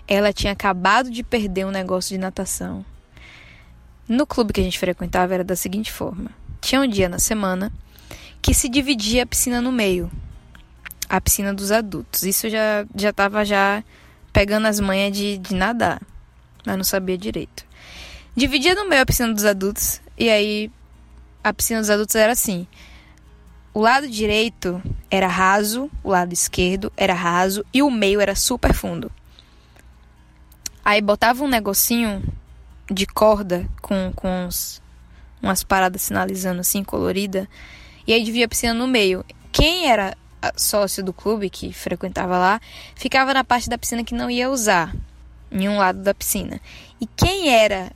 ela 0.07 0.33
tinha 0.33 0.53
acabado 0.53 1.11
de 1.11 1.25
perder 1.25 1.67
um 1.67 1.73
negócio 1.73 2.11
de 2.11 2.19
natação. 2.19 2.87
No 4.09 4.29
clube 4.29 4.53
que 4.53 4.61
a 4.61 4.63
gente 4.63 4.79
frequentava 4.79 5.35
era 5.35 5.43
da 5.43 5.57
seguinte 5.57 5.91
forma: 5.91 6.31
tinha 6.61 6.81
um 6.81 6.87
dia 6.87 7.09
na 7.09 7.19
semana 7.19 7.73
que 8.41 8.55
se 8.55 8.69
dividia 8.69 9.25
a 9.25 9.27
piscina 9.27 9.61
no 9.61 9.73
meio, 9.73 10.09
a 11.09 11.21
piscina 11.21 11.53
dos 11.53 11.73
adultos. 11.73 12.23
Isso 12.23 12.49
já 12.49 12.87
já 12.95 13.11
estava 13.11 13.45
já 13.45 13.83
pegando 14.33 14.69
as 14.69 14.79
manhas 14.79 15.17
de, 15.17 15.39
de 15.39 15.53
nadar, 15.53 16.01
mas 16.65 16.77
não 16.77 16.85
sabia 16.85 17.19
direito. 17.19 17.65
Dividia 18.37 18.77
no 18.77 18.89
meio 18.89 19.03
a 19.03 19.07
piscina 19.07 19.35
dos 19.35 19.45
adultos 19.45 20.01
e 20.17 20.31
aí 20.31 20.71
a 21.43 21.53
piscina 21.53 21.81
dos 21.81 21.91
adultos 21.91 22.15
era 22.15 22.31
assim: 22.31 22.69
o 23.75 23.81
lado 23.81 24.09
direito 24.09 24.83
era 25.11 25.27
raso, 25.27 25.91
o 26.03 26.11
lado 26.11 26.33
esquerdo 26.33 26.93
era 26.97 27.15
raso 27.15 27.65
e 27.73 27.83
o 27.83 27.91
meio 27.91 28.21
era 28.21 28.35
super 28.35 28.75
fundo. 28.75 29.11
Aí 30.85 31.01
botava 31.01 31.45
um 31.45 31.49
negocinho 31.49 32.23
de 32.91 33.07
corda 33.07 33.67
com, 33.81 34.13
com 34.15 34.47
uns, 34.47 34.83
umas 35.41 35.65
paradas 35.65 36.03
sinalizando 36.03 36.61
assim, 36.61 36.83
colorida, 36.85 37.49
e 38.07 38.13
aí 38.13 38.23
dividia 38.23 38.47
a 38.47 38.49
piscina 38.49 38.75
no 38.75 38.87
meio. 38.87 39.25
Quem 39.51 39.89
era 39.89 40.17
sócio 40.57 41.05
do 41.05 41.13
clube, 41.13 41.49
que 41.49 41.73
frequentava 41.73 42.37
lá, 42.37 42.61
ficava 42.95 43.33
na 43.33 43.45
parte 43.45 43.69
da 43.69 43.79
piscina 43.79 44.03
que 44.03 44.15
não 44.15 44.31
ia 44.31 44.51
usar, 44.51 44.95
em 45.51 45.69
um 45.69 45.79
lado 45.79 46.01
da 46.01 46.13
piscina. 46.13 46.61
E 47.01 47.07
quem 47.07 47.49
era 47.49 47.93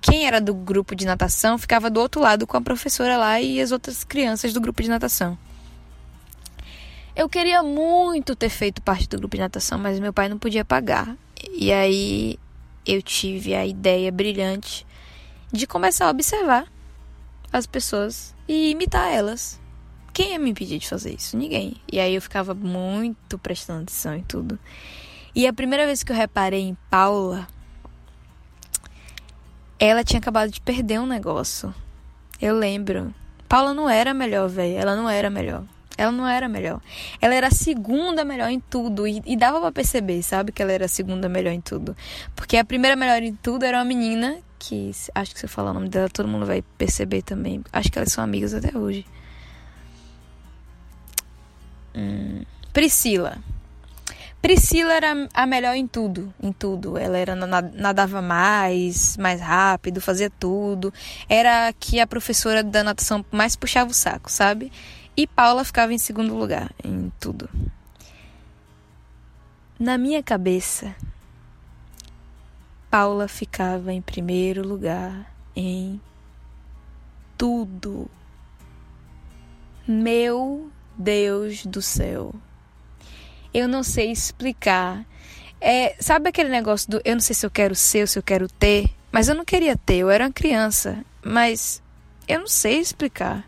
quem 0.00 0.26
era 0.26 0.40
do 0.40 0.54
grupo 0.54 0.94
de 0.94 1.04
natação 1.04 1.58
ficava 1.58 1.90
do 1.90 2.00
outro 2.00 2.20
lado 2.20 2.46
com 2.46 2.56
a 2.56 2.60
professora 2.60 3.16
lá 3.16 3.40
e 3.40 3.60
as 3.60 3.70
outras 3.70 4.02
crianças 4.02 4.52
do 4.52 4.60
grupo 4.60 4.82
de 4.82 4.88
natação. 4.88 5.38
Eu 7.14 7.28
queria 7.28 7.62
muito 7.62 8.34
ter 8.34 8.48
feito 8.48 8.80
parte 8.80 9.08
do 9.08 9.18
grupo 9.18 9.36
de 9.36 9.42
natação, 9.42 9.78
mas 9.78 10.00
meu 10.00 10.12
pai 10.12 10.28
não 10.28 10.38
podia 10.38 10.64
pagar. 10.64 11.16
E 11.52 11.72
aí 11.72 12.38
eu 12.86 13.02
tive 13.02 13.54
a 13.54 13.66
ideia 13.66 14.10
brilhante 14.10 14.86
de 15.52 15.66
começar 15.66 16.06
a 16.06 16.10
observar 16.10 16.66
as 17.52 17.66
pessoas 17.66 18.34
e 18.48 18.70
imitar 18.70 19.12
elas. 19.12 19.60
Quem 20.12 20.32
ia 20.32 20.38
me 20.38 20.50
impedir 20.50 20.78
de 20.78 20.88
fazer 20.88 21.14
isso? 21.14 21.36
Ninguém. 21.36 21.76
E 21.92 22.00
aí 22.00 22.14
eu 22.14 22.22
ficava 22.22 22.54
muito 22.54 23.38
prestando 23.38 23.82
atenção 23.82 24.14
em 24.14 24.22
tudo. 24.22 24.58
E 25.34 25.46
a 25.46 25.52
primeira 25.52 25.86
vez 25.86 26.02
que 26.02 26.10
eu 26.10 26.16
reparei 26.16 26.62
em 26.62 26.76
Paula, 26.88 27.46
ela 29.80 30.04
tinha 30.04 30.20
acabado 30.20 30.50
de 30.50 30.60
perder 30.60 31.00
um 31.00 31.06
negócio. 31.06 31.74
Eu 32.40 32.54
lembro. 32.54 33.14
Paula 33.48 33.72
não 33.72 33.88
era 33.88 34.12
melhor, 34.12 34.46
velho. 34.46 34.76
Ela 34.76 34.94
não 34.94 35.08
era 35.08 35.30
melhor. 35.30 35.64
Ela 35.96 36.12
não 36.12 36.26
era 36.26 36.48
melhor. 36.48 36.80
Ela 37.20 37.34
era 37.34 37.48
a 37.48 37.50
segunda 37.50 38.24
melhor 38.24 38.50
em 38.50 38.60
tudo. 38.60 39.06
E, 39.06 39.22
e 39.24 39.36
dava 39.36 39.58
para 39.58 39.72
perceber, 39.72 40.22
sabe? 40.22 40.52
Que 40.52 40.62
ela 40.62 40.70
era 40.70 40.84
a 40.84 40.88
segunda 40.88 41.30
melhor 41.30 41.52
em 41.52 41.60
tudo. 41.62 41.96
Porque 42.36 42.58
a 42.58 42.64
primeira 42.64 42.94
melhor 42.94 43.22
em 43.22 43.34
tudo 43.34 43.64
era 43.64 43.78
uma 43.78 43.84
menina 43.84 44.38
que 44.58 44.90
acho 45.14 45.32
que 45.32 45.40
se 45.40 45.46
eu 45.46 45.48
falar 45.48 45.70
o 45.70 45.74
nome 45.74 45.88
dela, 45.88 46.10
todo 46.10 46.28
mundo 46.28 46.44
vai 46.44 46.62
perceber 46.76 47.22
também. 47.22 47.64
Acho 47.72 47.90
que 47.90 47.98
elas 47.98 48.12
são 48.12 48.22
amigas 48.22 48.52
até 48.52 48.76
hoje. 48.76 49.06
Hum, 51.94 52.42
Priscila. 52.72 53.38
Priscila 54.42 54.94
era 54.94 55.28
a 55.34 55.46
melhor 55.46 55.74
em 55.74 55.86
tudo, 55.86 56.32
em 56.42 56.50
tudo. 56.50 56.96
Ela 56.96 57.18
era 57.18 57.36
nadava 57.36 58.22
mais, 58.22 59.16
mais 59.18 59.40
rápido, 59.40 60.00
fazia 60.00 60.30
tudo. 60.30 60.92
Era 61.28 61.72
que 61.74 62.00
a 62.00 62.06
professora 62.06 62.62
da 62.62 62.82
natação 62.82 63.24
mais 63.30 63.54
puxava 63.54 63.90
o 63.90 63.94
saco, 63.94 64.30
sabe? 64.30 64.72
E 65.14 65.26
Paula 65.26 65.62
ficava 65.62 65.92
em 65.92 65.98
segundo 65.98 66.34
lugar 66.34 66.72
em 66.82 67.12
tudo. 67.20 67.50
Na 69.78 69.98
minha 69.98 70.22
cabeça, 70.22 70.94
Paula 72.90 73.28
ficava 73.28 73.92
em 73.92 74.00
primeiro 74.00 74.66
lugar 74.66 75.30
em 75.54 76.00
tudo. 77.36 78.10
Meu 79.86 80.70
Deus 80.96 81.66
do 81.66 81.82
céu 81.82 82.34
eu 83.52 83.68
não 83.68 83.82
sei 83.82 84.10
explicar. 84.10 85.04
É, 85.60 85.94
sabe 86.00 86.28
aquele 86.28 86.48
negócio 86.48 86.90
do 86.90 87.00
eu 87.04 87.14
não 87.14 87.20
sei 87.20 87.34
se 87.34 87.44
eu 87.44 87.50
quero 87.50 87.74
ser 87.74 88.02
ou 88.02 88.06
se 88.06 88.18
eu 88.18 88.22
quero 88.22 88.48
ter? 88.48 88.90
Mas 89.12 89.28
eu 89.28 89.34
não 89.34 89.44
queria 89.44 89.76
ter, 89.76 89.96
eu 89.96 90.10
era 90.10 90.24
uma 90.24 90.32
criança. 90.32 91.04
Mas 91.22 91.82
eu 92.26 92.40
não 92.40 92.46
sei 92.46 92.78
explicar. 92.78 93.44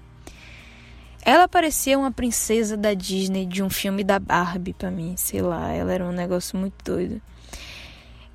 Ela 1.25 1.47
parecia 1.47 1.97
uma 1.97 2.11
princesa 2.11 2.77
da 2.77 2.95
Disney 2.95 3.47
de 3.47 3.63
um 3.63 3.71
filme 3.71 4.03
da 4.03 4.19
Barbie 4.19 4.73
para 4.73 4.91
mim, 4.91 5.15
sei 5.17 5.41
lá, 5.41 5.71
ela 5.71 5.93
era 5.93 6.05
um 6.05 6.11
negócio 6.11 6.59
muito 6.59 6.75
doido. 6.85 7.23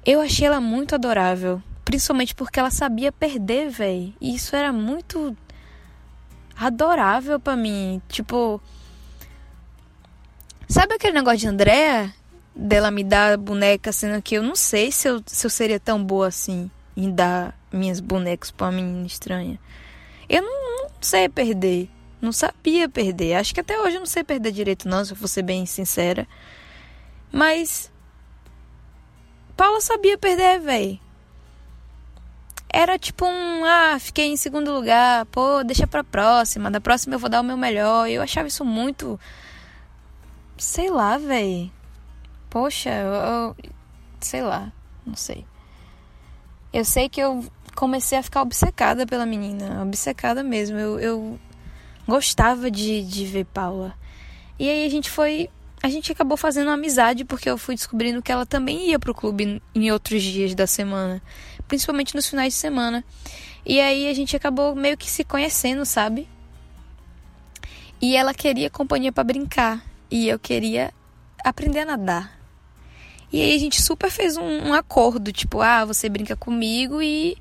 Eu 0.05 0.21
achei 0.21 0.47
ela 0.47 0.61
muito 0.61 0.95
adorável, 0.95 1.61
principalmente 1.83 2.33
porque 2.33 2.57
ela 2.57 2.71
sabia 2.71 3.11
perder, 3.11 3.69
véi. 3.69 4.15
E 4.21 4.33
isso 4.33 4.55
era 4.55 4.71
muito 4.71 5.35
adorável 6.57 7.37
para 7.41 7.57
mim, 7.57 8.01
tipo, 8.07 8.61
Sabe 10.67 10.95
aquele 10.95 11.13
negócio 11.13 11.39
de 11.39 11.47
Andréa? 11.47 12.13
Dela 12.53 12.91
me 12.91 13.03
dar 13.03 13.37
boneca, 13.37 13.91
sendo 13.91 14.21
que 14.21 14.35
eu 14.35 14.43
não 14.43 14.55
sei 14.55 14.91
se 14.91 15.07
eu, 15.07 15.21
se 15.25 15.45
eu 15.45 15.49
seria 15.49 15.79
tão 15.79 16.03
boa 16.03 16.27
assim 16.27 16.69
em 16.95 17.09
dar 17.09 17.57
minhas 17.71 17.99
bonecas 17.99 18.51
pra 18.51 18.65
uma 18.67 18.73
menina 18.73 19.07
estranha. 19.07 19.59
Eu 20.27 20.41
não, 20.41 20.83
não 20.83 20.89
sei 20.99 21.29
perder. 21.29 21.89
Não 22.19 22.31
sabia 22.31 22.89
perder. 22.89 23.35
Acho 23.35 23.53
que 23.53 23.61
até 23.61 23.79
hoje 23.79 23.95
eu 23.95 23.99
não 23.99 24.07
sei 24.07 24.23
perder 24.23 24.51
direito, 24.51 24.89
não, 24.89 25.05
se 25.05 25.13
eu 25.13 25.15
for 25.15 25.27
ser 25.27 25.43
bem 25.43 25.65
sincera. 25.65 26.27
Mas. 27.31 27.91
Paula 29.55 29.79
sabia 29.79 30.17
perder, 30.17 30.59
véi. 30.59 30.99
Era 32.67 32.97
tipo 32.97 33.25
um. 33.25 33.63
Ah, 33.63 33.97
fiquei 33.99 34.25
em 34.25 34.37
segundo 34.37 34.73
lugar. 34.73 35.25
Pô, 35.27 35.63
deixa 35.63 35.87
pra 35.87 36.03
próxima. 36.03 36.69
Da 36.69 36.81
próxima 36.81 37.15
eu 37.15 37.19
vou 37.19 37.29
dar 37.29 37.41
o 37.41 37.43
meu 37.43 37.55
melhor. 37.55 38.09
Eu 38.09 38.21
achava 38.21 38.47
isso 38.47 38.65
muito 38.65 39.19
Sei 40.57 40.89
lá, 40.89 41.17
véi. 41.17 41.71
Poxa, 42.49 42.89
eu, 42.89 43.13
eu, 43.13 43.55
sei 44.19 44.41
lá, 44.41 44.71
não 45.05 45.15
sei. 45.15 45.45
Eu 46.73 46.83
sei 46.83 47.07
que 47.07 47.21
eu 47.21 47.45
comecei 47.75 48.17
a 48.17 48.23
ficar 48.23 48.41
obcecada 48.41 49.05
pela 49.05 49.25
menina, 49.25 49.83
obcecada 49.83 50.43
mesmo. 50.43 50.77
Eu, 50.77 50.99
eu 50.99 51.39
gostava 52.07 52.71
de, 52.71 53.03
de 53.03 53.25
ver 53.25 53.45
Paula. 53.45 53.95
E 54.57 54.67
aí 54.69 54.85
a 54.85 54.89
gente 54.89 55.09
foi. 55.09 55.49
A 55.83 55.89
gente 55.89 56.11
acabou 56.11 56.35
fazendo 56.35 56.71
amizade 56.71 57.23
porque 57.23 57.49
eu 57.49 57.57
fui 57.57 57.75
descobrindo 57.75 58.21
que 58.21 58.31
ela 58.31 58.45
também 58.45 58.89
ia 58.89 58.97
pro 58.97 59.13
clube 59.13 59.61
em 59.75 59.91
outros 59.91 60.23
dias 60.23 60.55
da 60.55 60.65
semana, 60.65 61.21
principalmente 61.67 62.15
nos 62.15 62.27
finais 62.27 62.53
de 62.53 62.59
semana. 62.59 63.05
E 63.63 63.79
aí 63.79 64.09
a 64.09 64.13
gente 64.13 64.35
acabou 64.35 64.73
meio 64.73 64.97
que 64.97 65.09
se 65.09 65.23
conhecendo, 65.23 65.85
sabe? 65.85 66.27
E 68.01 68.15
ela 68.15 68.33
queria 68.33 68.69
companhia 68.71 69.11
para 69.11 69.23
brincar 69.23 69.83
e 70.09 70.27
eu 70.27 70.39
queria 70.39 70.93
aprender 71.43 71.81
a 71.81 71.85
nadar. 71.85 72.37
E 73.31 73.41
aí 73.41 73.55
a 73.55 73.59
gente 73.59 73.81
super 73.81 74.09
fez 74.09 74.37
um, 74.37 74.69
um 74.69 74.73
acordo, 74.73 75.31
tipo, 75.31 75.61
ah, 75.61 75.83
você 75.83 76.07
brinca 76.07 76.35
comigo 76.35 77.01
e 77.01 77.37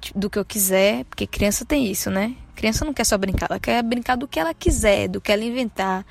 tipo, 0.00 0.18
do 0.18 0.30
que 0.30 0.38
eu 0.38 0.44
quiser, 0.44 1.04
porque 1.04 1.26
criança 1.26 1.64
tem 1.64 1.90
isso, 1.90 2.10
né? 2.10 2.34
Criança 2.54 2.84
não 2.84 2.94
quer 2.94 3.04
só 3.04 3.18
brincar, 3.18 3.48
ela 3.50 3.60
quer 3.60 3.82
brincar 3.82 4.16
do 4.16 4.26
que 4.26 4.40
ela 4.40 4.54
quiser, 4.54 5.08
do 5.08 5.20
que 5.20 5.30
ela 5.30 5.44
inventar. 5.44 6.06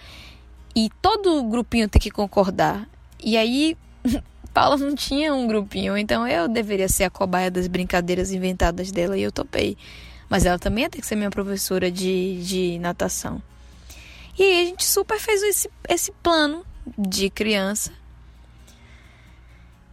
E 0.75 0.89
todo 1.01 1.43
grupinho 1.43 1.89
tem 1.89 1.99
que 1.99 2.11
concordar. 2.11 2.87
E 3.23 3.37
aí, 3.37 3.75
Paula 4.53 4.77
não 4.77 4.93
tinha 4.93 5.33
um 5.33 5.47
grupinho, 5.47 5.97
então 5.97 6.27
eu 6.27 6.47
deveria 6.47 6.87
ser 6.87 7.05
a 7.05 7.09
cobaia 7.09 7.49
das 7.49 7.67
brincadeiras 7.67 8.31
inventadas 8.31 8.91
dela 8.91 9.17
e 9.17 9.23
eu 9.23 9.31
topei. 9.31 9.75
Mas 10.29 10.45
ela 10.45 10.59
também 10.59 10.83
ia 10.83 10.89
ter 10.89 11.01
que 11.01 11.07
ser 11.07 11.15
minha 11.15 11.31
professora 11.31 11.89
de, 11.89 12.43
de 12.43 12.79
natação. 12.79 13.41
E 14.37 14.43
aí 14.43 14.61
a 14.63 14.65
gente 14.65 14.85
super 14.85 15.19
fez 15.19 15.41
esse, 15.43 15.69
esse 15.87 16.11
plano 16.23 16.65
de 16.97 17.29
criança. 17.29 17.91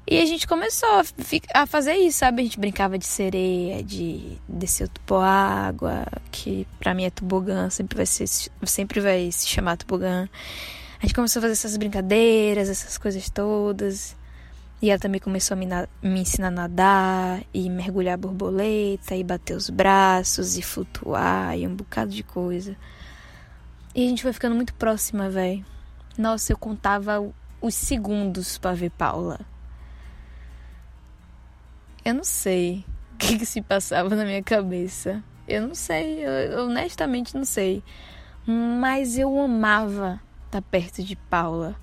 E 0.06 0.20
a 0.20 0.26
gente 0.26 0.46
começou 0.49 0.88
a, 1.54 1.66
fazer 1.66 1.94
isso, 1.94 2.18
sabe? 2.18 2.42
A 2.42 2.44
gente 2.44 2.58
brincava 2.58 2.99
de 2.99 3.06
sereia, 3.06 3.82
de 3.82 4.37
descer 4.49 4.84
o 4.84 4.88
tubo 4.88 5.20
água, 5.20 6.04
que 6.30 6.66
pra 6.78 6.92
mim 6.92 7.04
é 7.04 7.11
tobogã, 7.11 7.70
sempre 7.70 7.96
vai, 7.96 8.06
ser, 8.06 8.26
sempre 8.66 9.00
vai 9.00 9.30
se 9.30 9.46
chamar 9.46 9.76
tobogã. 9.76 10.28
A 10.99 11.06
gente 11.06 11.14
começou 11.14 11.40
a 11.40 11.42
fazer 11.42 11.52
essas 11.52 11.76
brincadeiras, 11.76 12.68
essas 12.68 12.99
coisas 12.99 13.30
todas. 13.30 14.16
E 14.82 14.90
ela 14.90 14.99
também 14.99 15.20
começou 15.20 15.54
a 15.54 15.58
me, 15.58 15.66
me 16.02 16.20
ensinar 16.20 16.49
a 16.49 16.50
nadar, 16.50 17.42
e 17.54 17.70
mergulhar 17.70 18.18
borboleta, 18.18 19.14
e 19.14 19.22
bater 19.22 19.56
os 19.56 19.70
braços, 19.70 20.58
e 20.58 20.62
flutuar, 20.62 21.56
e 21.56 21.66
um 21.66 21.75
bocado 21.75 22.11
de 22.11 22.25
coisa. 22.25 22.76
E 23.94 24.06
a 24.06 24.08
gente 24.08 24.22
foi 24.22 24.32
ficando 24.32 24.54
muito 24.54 24.72
próxima, 24.75 25.28
velho. 25.28 25.64
Nossa, 26.16 26.52
eu 26.52 26.56
contava 26.56 27.22
os 27.61 27.75
segundos 27.75 28.56
para 28.56 28.75
ver 28.75 28.90
Paula. 28.90 29.40
Eu 32.04 32.14
não 32.14 32.25
sei 32.25 32.84
o 33.14 33.16
que, 33.18 33.38
que 33.38 33.46
se 33.46 33.61
passava 33.61 34.14
na 34.16 34.25
minha 34.25 34.42
cabeça. 34.42 35.22
Eu 35.46 35.68
não 35.68 35.75
sei, 35.75 36.25
eu, 36.25 36.64
honestamente 36.64 37.34
não 37.34 37.44
sei. 37.44 37.82
Mas 38.46 39.18
eu 39.18 39.38
amava 39.38 40.20
estar 40.46 40.61
tá 40.61 40.62
perto 40.62 41.02
de 41.02 41.14
Paula. 41.14 41.76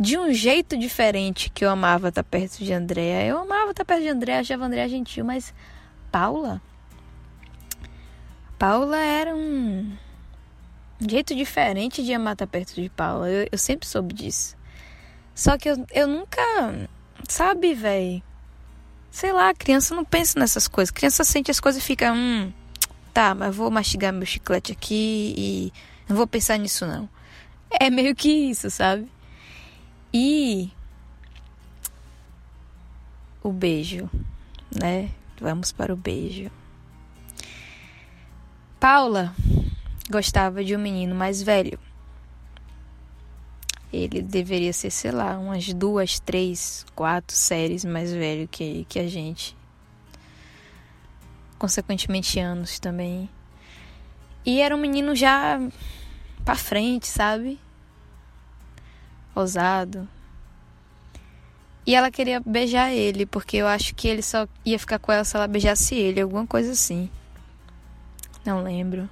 De 0.00 0.16
um 0.16 0.32
jeito 0.32 0.78
diferente 0.78 1.50
que 1.50 1.64
eu 1.64 1.70
amava 1.70 2.08
estar 2.08 2.22
tá 2.22 2.28
perto 2.28 2.64
de 2.64 2.72
Andréa. 2.72 3.26
Eu 3.26 3.38
amava 3.38 3.72
estar 3.72 3.84
tá 3.84 3.94
perto 3.94 4.02
de 4.02 4.08
Andréa, 4.08 4.40
achava 4.40 4.64
Andréa 4.64 4.88
gentil, 4.88 5.24
mas 5.24 5.52
Paula. 6.10 6.62
Paula 8.58 8.98
era 8.98 9.36
um, 9.36 9.92
um 11.00 11.08
jeito 11.08 11.34
diferente 11.34 12.02
de 12.02 12.12
amar 12.12 12.32
estar 12.32 12.46
perto 12.46 12.74
de 12.74 12.88
Paula. 12.90 13.28
Eu, 13.28 13.48
eu 13.52 13.58
sempre 13.58 13.86
soube 13.86 14.14
disso. 14.14 14.56
Só 15.34 15.56
que 15.56 15.68
eu, 15.68 15.86
eu 15.92 16.08
nunca. 16.08 16.42
Sabe, 17.28 17.74
velho? 17.74 18.22
Sei 19.10 19.32
lá, 19.32 19.54
criança 19.54 19.94
não 19.94 20.04
pensa 20.04 20.38
nessas 20.38 20.66
coisas. 20.66 20.90
Criança 20.90 21.24
sente 21.24 21.50
as 21.50 21.60
coisas 21.60 21.82
e 21.82 21.86
fica, 21.86 22.12
hum, 22.12 22.52
tá, 23.12 23.34
mas 23.34 23.54
vou 23.54 23.70
mastigar 23.70 24.12
meu 24.12 24.26
chiclete 24.26 24.72
aqui 24.72 25.34
e 25.36 25.72
não 26.08 26.16
vou 26.16 26.26
pensar 26.26 26.58
nisso 26.58 26.86
não. 26.86 27.08
É 27.70 27.90
meio 27.90 28.14
que 28.14 28.30
isso, 28.30 28.70
sabe? 28.70 29.10
E 30.12 30.70
o 33.42 33.52
beijo, 33.52 34.10
né? 34.74 35.10
Vamos 35.40 35.70
para 35.72 35.92
o 35.92 35.96
beijo. 35.96 36.50
Paula 38.80 39.34
gostava 40.10 40.64
de 40.64 40.74
um 40.74 40.78
menino 40.78 41.14
mais 41.14 41.42
velho. 41.42 41.78
Ele 43.92 44.20
deveria 44.20 44.72
ser, 44.72 44.90
sei 44.90 45.10
lá, 45.10 45.38
umas 45.38 45.72
duas, 45.72 46.20
três, 46.20 46.84
quatro 46.94 47.34
séries 47.34 47.84
mais 47.84 48.12
velho 48.12 48.46
que, 48.46 48.84
que 48.88 48.98
a 48.98 49.08
gente 49.08 49.56
consequentemente 51.58 52.38
anos 52.38 52.78
também. 52.78 53.28
E 54.46 54.60
era 54.60 54.74
um 54.74 54.80
menino 54.80 55.14
já 55.14 55.60
pra 56.44 56.54
frente, 56.54 57.06
sabe? 57.06 57.58
Ousado. 59.34 60.08
E 61.84 61.94
ela 61.94 62.10
queria 62.10 62.40
beijar 62.40 62.92
ele, 62.92 63.26
porque 63.26 63.56
eu 63.56 63.66
acho 63.66 63.94
que 63.94 64.08
ele 64.08 64.22
só 64.22 64.46
ia 64.64 64.78
ficar 64.78 64.98
com 64.98 65.10
ela 65.10 65.24
se 65.24 65.34
ela 65.36 65.48
beijasse 65.48 65.94
ele, 65.94 66.20
alguma 66.20 66.46
coisa 66.46 66.72
assim. 66.72 67.10
Não 68.44 68.62
lembro. 68.62 69.08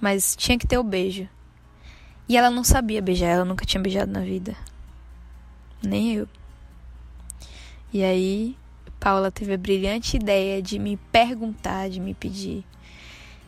Mas 0.00 0.34
tinha 0.36 0.58
que 0.58 0.66
ter 0.66 0.78
o 0.78 0.84
beijo. 0.84 1.28
E 2.28 2.36
ela 2.36 2.50
não 2.50 2.64
sabia 2.64 3.02
beijar, 3.02 3.28
ela 3.28 3.44
nunca 3.44 3.66
tinha 3.66 3.82
beijado 3.82 4.10
na 4.10 4.20
vida. 4.20 4.56
Nem 5.82 6.14
eu. 6.14 6.28
E 7.92 8.04
aí 8.04 8.56
Paula 8.98 9.30
teve 9.30 9.54
a 9.54 9.58
brilhante 9.58 10.16
ideia 10.16 10.62
de 10.62 10.78
me 10.78 10.96
perguntar, 10.96 11.90
de 11.90 11.98
me 12.00 12.14
pedir 12.14 12.64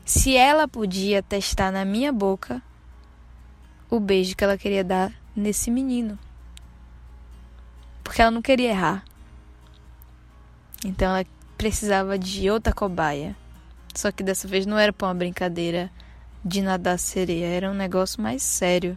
se 0.04 0.37
ela 0.37 0.66
podia 0.66 1.23
testar 1.23 1.71
na 1.71 1.85
minha 1.85 2.12
boca 2.12 2.62
o 3.88 4.00
beijo 4.00 4.35
que 4.37 4.42
ela 4.42 4.59
queria 4.59 4.82
dar 4.82 5.12
nesse 5.35 5.71
menino. 5.71 6.18
Porque 8.02 8.21
ela 8.21 8.30
não 8.30 8.42
queria 8.42 8.71
errar. 8.71 9.04
Então 10.85 11.14
ela 11.14 11.26
precisava 11.56 12.18
de 12.18 12.50
outra 12.50 12.73
cobaia. 12.73 13.37
Só 13.94 14.11
que 14.11 14.23
dessa 14.23 14.49
vez 14.49 14.66
não 14.66 14.78
era 14.78 14.92
para 14.92 15.09
uma 15.09 15.14
brincadeira 15.14 15.90
de 16.44 16.61
nadar 16.62 16.99
sereia, 16.99 17.46
era 17.46 17.70
um 17.70 17.75
negócio 17.75 18.20
mais 18.20 18.42
sério. 18.42 18.96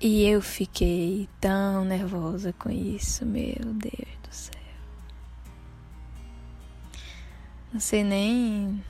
E 0.00 0.24
eu 0.24 0.42
fiquei 0.42 1.28
tão 1.40 1.84
nervosa 1.84 2.52
com 2.52 2.70
isso, 2.70 3.24
meu 3.24 3.56
Deus 3.64 4.18
do 4.22 4.30
céu. 4.30 4.60
Não 7.72 7.80
sei 7.80 8.04
nem. 8.04 8.84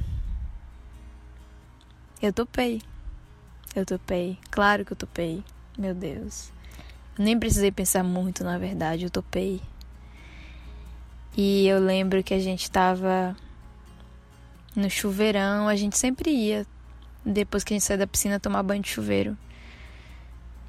Eu 2.20 2.32
topei. 2.32 2.82
Eu 3.76 3.86
topei. 3.86 4.38
Claro 4.50 4.84
que 4.84 4.92
eu 4.92 4.96
topei. 4.96 5.44
Meu 5.78 5.94
Deus. 5.94 6.52
nem 7.18 7.38
precisei 7.38 7.70
pensar 7.70 8.02
muito, 8.02 8.44
na 8.44 8.58
verdade, 8.58 9.04
eu 9.04 9.10
topei. 9.10 9.60
E 11.36 11.66
eu 11.66 11.80
lembro 11.80 12.22
que 12.22 12.34
a 12.34 12.38
gente 12.38 12.70
tava 12.70 13.36
no 14.74 14.90
chuveirão, 14.90 15.68
a 15.68 15.76
gente 15.76 15.96
sempre 15.96 16.30
ia 16.30 16.66
depois 17.24 17.64
que 17.64 17.72
a 17.72 17.76
gente 17.76 17.84
saía 17.84 17.98
da 17.98 18.06
piscina 18.06 18.40
tomar 18.40 18.62
banho 18.62 18.82
de 18.82 18.88
chuveiro. 18.88 19.36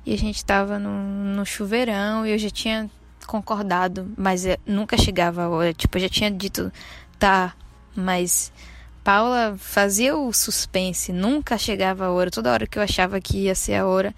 E 0.05 0.13
a 0.13 0.17
gente 0.17 0.37
estava 0.37 0.77
no, 0.77 1.35
no 1.35 1.45
chuveirão 1.45 2.25
e 2.25 2.31
eu 2.31 2.37
já 2.37 2.49
tinha 2.49 2.89
concordado, 3.25 4.11
mas 4.15 4.45
nunca 4.65 4.97
chegava 4.97 5.43
a 5.43 5.49
hora. 5.49 5.73
Tipo, 5.73 5.97
eu 5.97 6.01
já 6.01 6.09
tinha 6.09 6.29
dito, 6.29 6.71
tá, 7.17 7.55
mas 7.95 8.53
Paula 9.03 9.55
fazia 9.57 10.15
o 10.15 10.31
suspense, 10.31 11.11
nunca 11.11 11.57
chegava 11.57 12.05
a 12.05 12.11
hora. 12.11 12.31
Toda 12.31 12.51
hora 12.51 12.67
que 12.67 12.77
eu 12.77 12.83
achava 12.83 13.19
que 13.19 13.43
ia 13.43 13.55
ser 13.55 13.75
a 13.75 13.85
hora, 13.85 14.13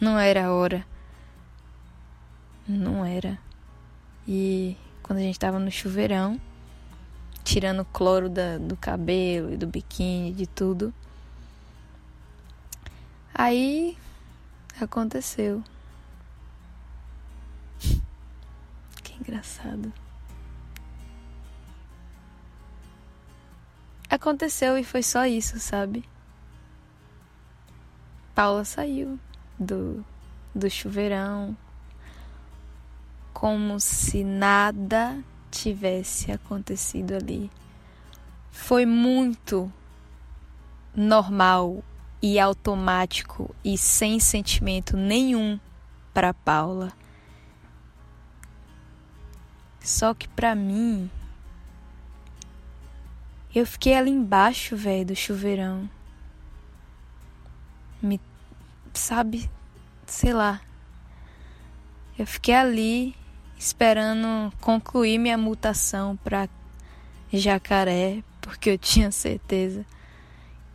não 0.00 0.18
era 0.18 0.46
a 0.46 0.52
hora. 0.52 0.84
Não 2.68 3.04
era. 3.04 3.38
E 4.28 4.76
quando 5.02 5.18
a 5.18 5.22
gente 5.22 5.38
tava 5.38 5.58
no 5.58 5.70
chuveirão, 5.70 6.40
tirando 7.44 7.84
cloro 7.84 8.28
da, 8.28 8.58
do 8.58 8.76
cabelo 8.76 9.52
e 9.52 9.56
do 9.56 9.66
biquíni, 9.66 10.32
de 10.32 10.46
tudo. 10.46 10.92
Aí 13.34 13.96
aconteceu. 14.80 15.62
Que 19.02 19.14
engraçado. 19.14 19.92
Aconteceu 24.08 24.76
e 24.76 24.84
foi 24.84 25.02
só 25.02 25.24
isso, 25.24 25.58
sabe? 25.58 26.04
Paula 28.34 28.64
saiu 28.64 29.18
do, 29.58 30.04
do 30.54 30.68
chuveirão 30.68 31.56
como 33.32 33.80
se 33.80 34.22
nada 34.24 35.22
tivesse 35.50 36.30
acontecido 36.30 37.12
ali. 37.12 37.50
Foi 38.50 38.86
muito 38.86 39.72
normal 40.94 41.82
e 42.22 42.38
automático 42.38 43.54
e 43.64 43.78
sem 43.78 44.20
sentimento 44.20 44.96
nenhum 44.96 45.58
para 46.12 46.34
Paula. 46.34 46.92
Só 49.80 50.12
que 50.12 50.28
para 50.28 50.54
mim 50.54 51.10
eu 53.54 53.66
fiquei 53.66 53.94
ali 53.94 54.10
embaixo, 54.10 54.76
velho, 54.76 55.06
do 55.06 55.16
chuveirão. 55.16 55.88
Me 58.00 58.20
sabe, 58.92 59.50
sei 60.06 60.32
lá. 60.32 60.60
Eu 62.18 62.26
fiquei 62.26 62.54
ali 62.54 63.16
esperando 63.60 64.50
concluir 64.58 65.18
minha 65.18 65.36
mutação 65.36 66.16
para 66.24 66.48
jacaré, 67.30 68.24
porque 68.40 68.70
eu 68.70 68.78
tinha 68.78 69.12
certeza 69.12 69.84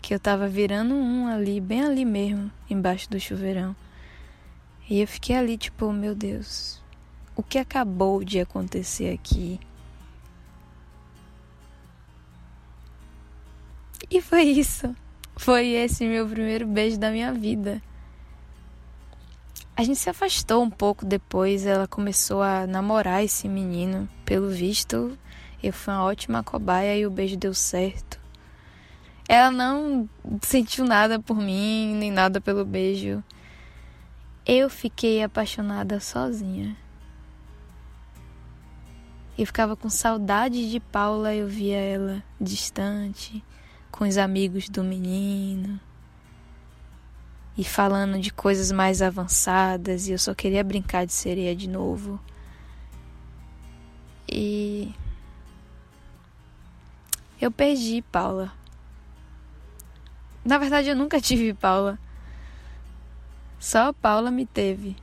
que 0.04 0.14
eu 0.14 0.20
tava 0.20 0.48
virando 0.48 0.94
um 0.94 1.26
ali, 1.26 1.60
bem 1.60 1.84
ali 1.84 2.06
mesmo, 2.06 2.52
embaixo 2.70 3.10
do 3.10 3.20
chuveirão. 3.20 3.76
E 4.88 5.02
eu 5.02 5.08
fiquei 5.08 5.36
ali, 5.36 5.58
tipo, 5.58 5.92
meu 5.92 6.14
Deus, 6.14 6.80
o 7.36 7.42
que 7.42 7.58
acabou 7.58 8.24
de 8.24 8.40
acontecer 8.40 9.12
aqui? 9.12 9.60
E 14.12 14.22
foi 14.22 14.44
isso. 14.44 14.96
Foi 15.36 15.70
esse 15.70 16.06
meu 16.06 16.28
primeiro 16.28 16.68
beijo 16.68 17.00
da 17.00 17.10
minha 17.10 17.34
vida. 17.34 17.82
A 19.78 19.84
gente 19.84 20.00
se 20.00 20.10
afastou 20.10 20.64
um 20.64 20.70
pouco 20.70 21.06
depois, 21.06 21.66
ela 21.66 21.86
começou 21.86 22.42
a 22.42 22.66
namorar 22.66 23.22
esse 23.22 23.46
menino. 23.50 24.08
Pelo 24.24 24.50
visto, 24.50 25.18
eu 25.62 25.74
fui 25.74 25.94
uma 25.94 26.06
ótima 26.06 26.42
cobaia 26.42 26.98
e 26.98 27.06
o 27.06 27.12
beijo 27.12 27.36
deu 27.36 27.54
certo. 27.54 28.18
Ela 29.28 29.52
não 29.52 30.08
sentiu 30.44 30.86
nada 30.86 31.20
por 31.20 31.36
mim, 31.36 31.94
nem 31.94 32.10
nada 32.10 32.40
pelo 32.40 32.64
beijo. 32.64 33.22
Eu 34.46 34.70
fiquei 34.70 35.22
apaixonada 35.22 36.00
sozinha. 36.00 36.78
Eu 39.38 39.46
ficava 39.46 39.76
com 39.76 39.90
saudade 39.90 40.72
de 40.72 40.80
Paula, 40.80 41.36
eu 41.36 41.50
via 41.50 41.78
ela 41.78 42.24
distante, 42.40 43.44
com 43.92 44.08
os 44.08 44.18
amigos 44.18 44.70
do 44.70 44.86
menino, 44.86 45.78
e 47.58 47.64
falando 47.64 48.20
de 48.20 48.32
coisas 48.32 48.72
mais 48.72 49.02
avançadas, 49.02 50.08
e 50.08 50.12
eu 50.12 50.20
só 50.20 50.34
queria 50.34 50.64
brincar 50.64 51.06
de 51.06 51.14
sereia 51.14 51.56
de 51.56 51.70
novo. 51.70 52.20
E 54.28 54.94
eu 57.40 57.52
perdi 57.52 58.02
Paula. 58.12 58.52
Na 60.44 60.58
verdade, 60.58 60.90
eu 60.90 60.96
nunca 60.96 61.20
tive 61.22 61.54
Paula. 61.54 61.98
Só 63.60 63.94
Paula 63.94 64.30
me 64.30 64.46
teve. 64.46 64.96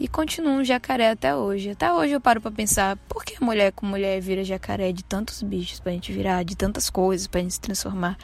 E 0.00 0.08
continuo 0.08 0.54
um 0.54 0.64
jacaré 0.64 1.10
até 1.10 1.36
hoje. 1.36 1.70
Até 1.70 1.92
hoje 1.92 2.12
eu 2.14 2.20
paro 2.20 2.40
para 2.40 2.50
pensar, 2.50 2.96
por 3.06 3.22
que 3.22 3.42
mulher 3.44 3.70
com 3.70 3.84
mulher 3.84 4.18
vira 4.20 4.42
jacaré 4.42 4.92
de 4.92 5.04
tantos 5.04 5.42
bichos 5.42 5.78
pra 5.78 5.92
gente 5.92 6.10
virar, 6.10 6.42
de 6.42 6.56
tantas 6.56 6.88
coisas 6.88 7.26
pra 7.26 7.40
gente 7.40 7.52
se 7.54 7.60
transformar? 7.60 8.16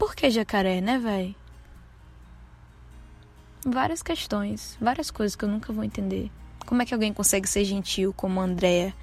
Por 0.00 0.14
que 0.14 0.30
jacaré, 0.30 0.80
né, 0.80 0.98
véi? 0.98 1.36
Várias 3.62 4.02
questões, 4.02 4.78
várias 4.80 5.10
coisas 5.10 5.36
que 5.36 5.44
eu 5.44 5.48
nunca 5.50 5.74
vou 5.74 5.84
entender. 5.84 6.30
Como 6.64 6.80
é 6.80 6.86
que 6.86 6.94
alguém 6.94 7.12
consegue 7.12 7.46
ser 7.46 7.66
gentil 7.66 8.14
como 8.14 8.40
Andréa? 8.40 8.94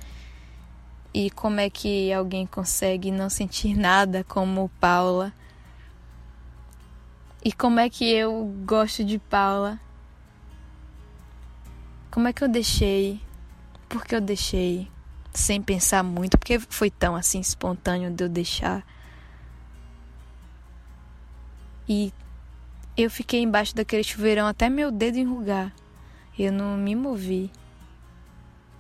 E 1.14 1.30
como 1.30 1.60
é 1.60 1.70
que 1.70 2.12
alguém 2.12 2.48
consegue 2.48 3.12
não 3.12 3.30
sentir 3.30 3.76
nada 3.78 4.24
como 4.24 4.72
Paula? 4.80 5.32
E 7.46 7.54
como 7.54 7.80
é 7.80 7.92
que 7.92 8.12
eu 8.12 8.52
gosto 8.66 9.04
de 9.04 9.20
Paula? 9.20 9.80
Como 12.10 12.28
é 12.28 12.34
que 12.34 12.44
eu 12.44 12.50
deixei? 12.50 13.22
Por 13.88 14.04
que 14.04 14.16
eu 14.16 14.22
deixei? 14.22 14.90
Sem 15.32 15.62
pensar 15.62 16.02
muito, 16.02 16.40
porque 16.40 16.58
foi 16.58 16.90
tão 16.90 17.16
assim 17.16 17.40
espontâneo 17.40 18.10
de 18.10 18.24
eu 18.24 18.28
deixar. 18.28 18.84
E 21.88 22.14
eu 22.98 23.10
fiquei 23.10 23.42
embaixo 23.42 23.76
daquele 23.76 24.04
chuveirão 24.04 24.48
até 24.48 24.70
meu 24.70 24.92
dedo 24.92 25.18
enrugar. 25.18 25.74
Eu 26.38 26.52
não 26.52 26.78
me 26.78 26.96
movi. 26.96 27.52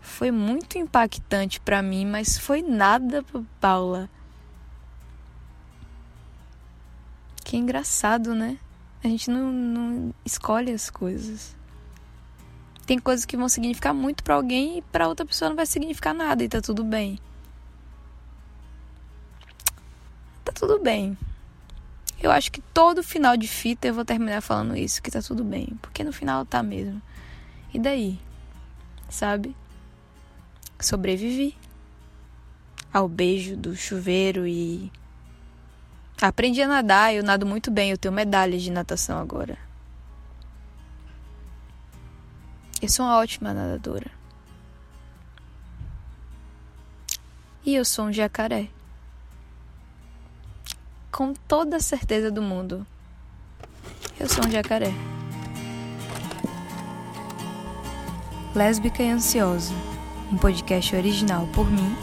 Foi 0.02 0.32
muito 0.32 0.78
impactante 0.78 1.60
para 1.60 1.82
mim, 1.82 2.06
mas 2.06 2.38
foi 2.38 2.62
nada 2.62 3.24
para 3.24 3.42
Paula. 3.60 4.10
Que 7.44 7.58
engraçado, 7.58 8.34
né? 8.34 8.58
A 9.04 9.08
gente 9.08 9.30
não, 9.30 9.52
não 9.52 10.14
escolhe 10.26 10.72
as 10.72 10.90
coisas. 10.90 11.56
Tem 12.86 12.98
coisas 12.98 13.26
que 13.26 13.38
vão 13.38 13.50
significar 13.50 13.94
muito 13.94 14.24
para 14.24 14.36
alguém 14.36 14.80
e 14.80 14.82
para 14.82 15.08
outra 15.08 15.26
pessoa 15.26 15.50
não 15.50 15.56
vai 15.56 15.66
significar 15.66 16.14
nada 16.14 16.44
e 16.44 16.50
tá 16.50 16.62
tudo 16.62 16.84
bem. 16.84 17.20
Tá 20.44 20.52
tudo 20.54 20.80
bem. 20.80 21.18
Eu 22.22 22.32
acho 22.32 22.52
que 22.52 22.62
todo 22.62 23.04
final 23.04 23.38
de 23.38 23.48
fita 23.48 23.88
eu 23.88 23.94
vou 23.94 24.04
terminar 24.04 24.42
falando 24.42 24.76
isso, 24.76 25.02
que 25.02 25.12
tá 25.12 25.22
tudo 25.22 25.44
bem, 25.44 25.78
porque 25.82 26.04
no 26.04 26.12
final 26.12 26.46
tá 26.46 26.64
mesmo. 26.64 27.02
E 27.74 27.80
daí? 27.80 28.20
Sabe? 29.10 29.56
Sobrevivi 30.80 31.56
ao 32.92 33.08
beijo 33.08 33.56
do 33.56 33.76
chuveiro 33.76 34.48
e 34.48 34.92
Aprendi 36.20 36.64
a 36.64 36.68
nadar, 36.68 37.14
eu 37.14 37.24
nado 37.24 37.46
muito 37.46 37.70
bem, 37.70 37.92
eu 37.92 37.98
tenho 37.98 38.12
medalhas 38.12 38.64
de 38.64 38.72
natação 38.72 39.20
agora. 39.20 39.56
Eu 42.82 42.90
sou 42.90 43.06
uma 43.06 43.18
ótima 43.18 43.54
nadadora. 43.54 44.10
E 47.64 47.76
eu 47.76 47.86
sou 47.86 48.06
um 48.06 48.14
jacaré. 48.14 48.68
Com 51.18 51.34
toda 51.34 51.78
a 51.78 51.80
certeza 51.80 52.30
do 52.30 52.44
mundo. 52.44 52.86
Eu 54.20 54.30
sou 54.30 54.46
um 54.46 54.52
jacaré. 54.52 54.94
Lésbica 58.54 59.02
e 59.02 59.10
Ansiosa. 59.10 59.74
Um 60.32 60.38
podcast 60.38 60.96
original 60.96 61.48
por 61.56 61.72
mim, 61.72 61.96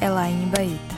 Elaine 0.00 0.46
Baeta. 0.46 0.95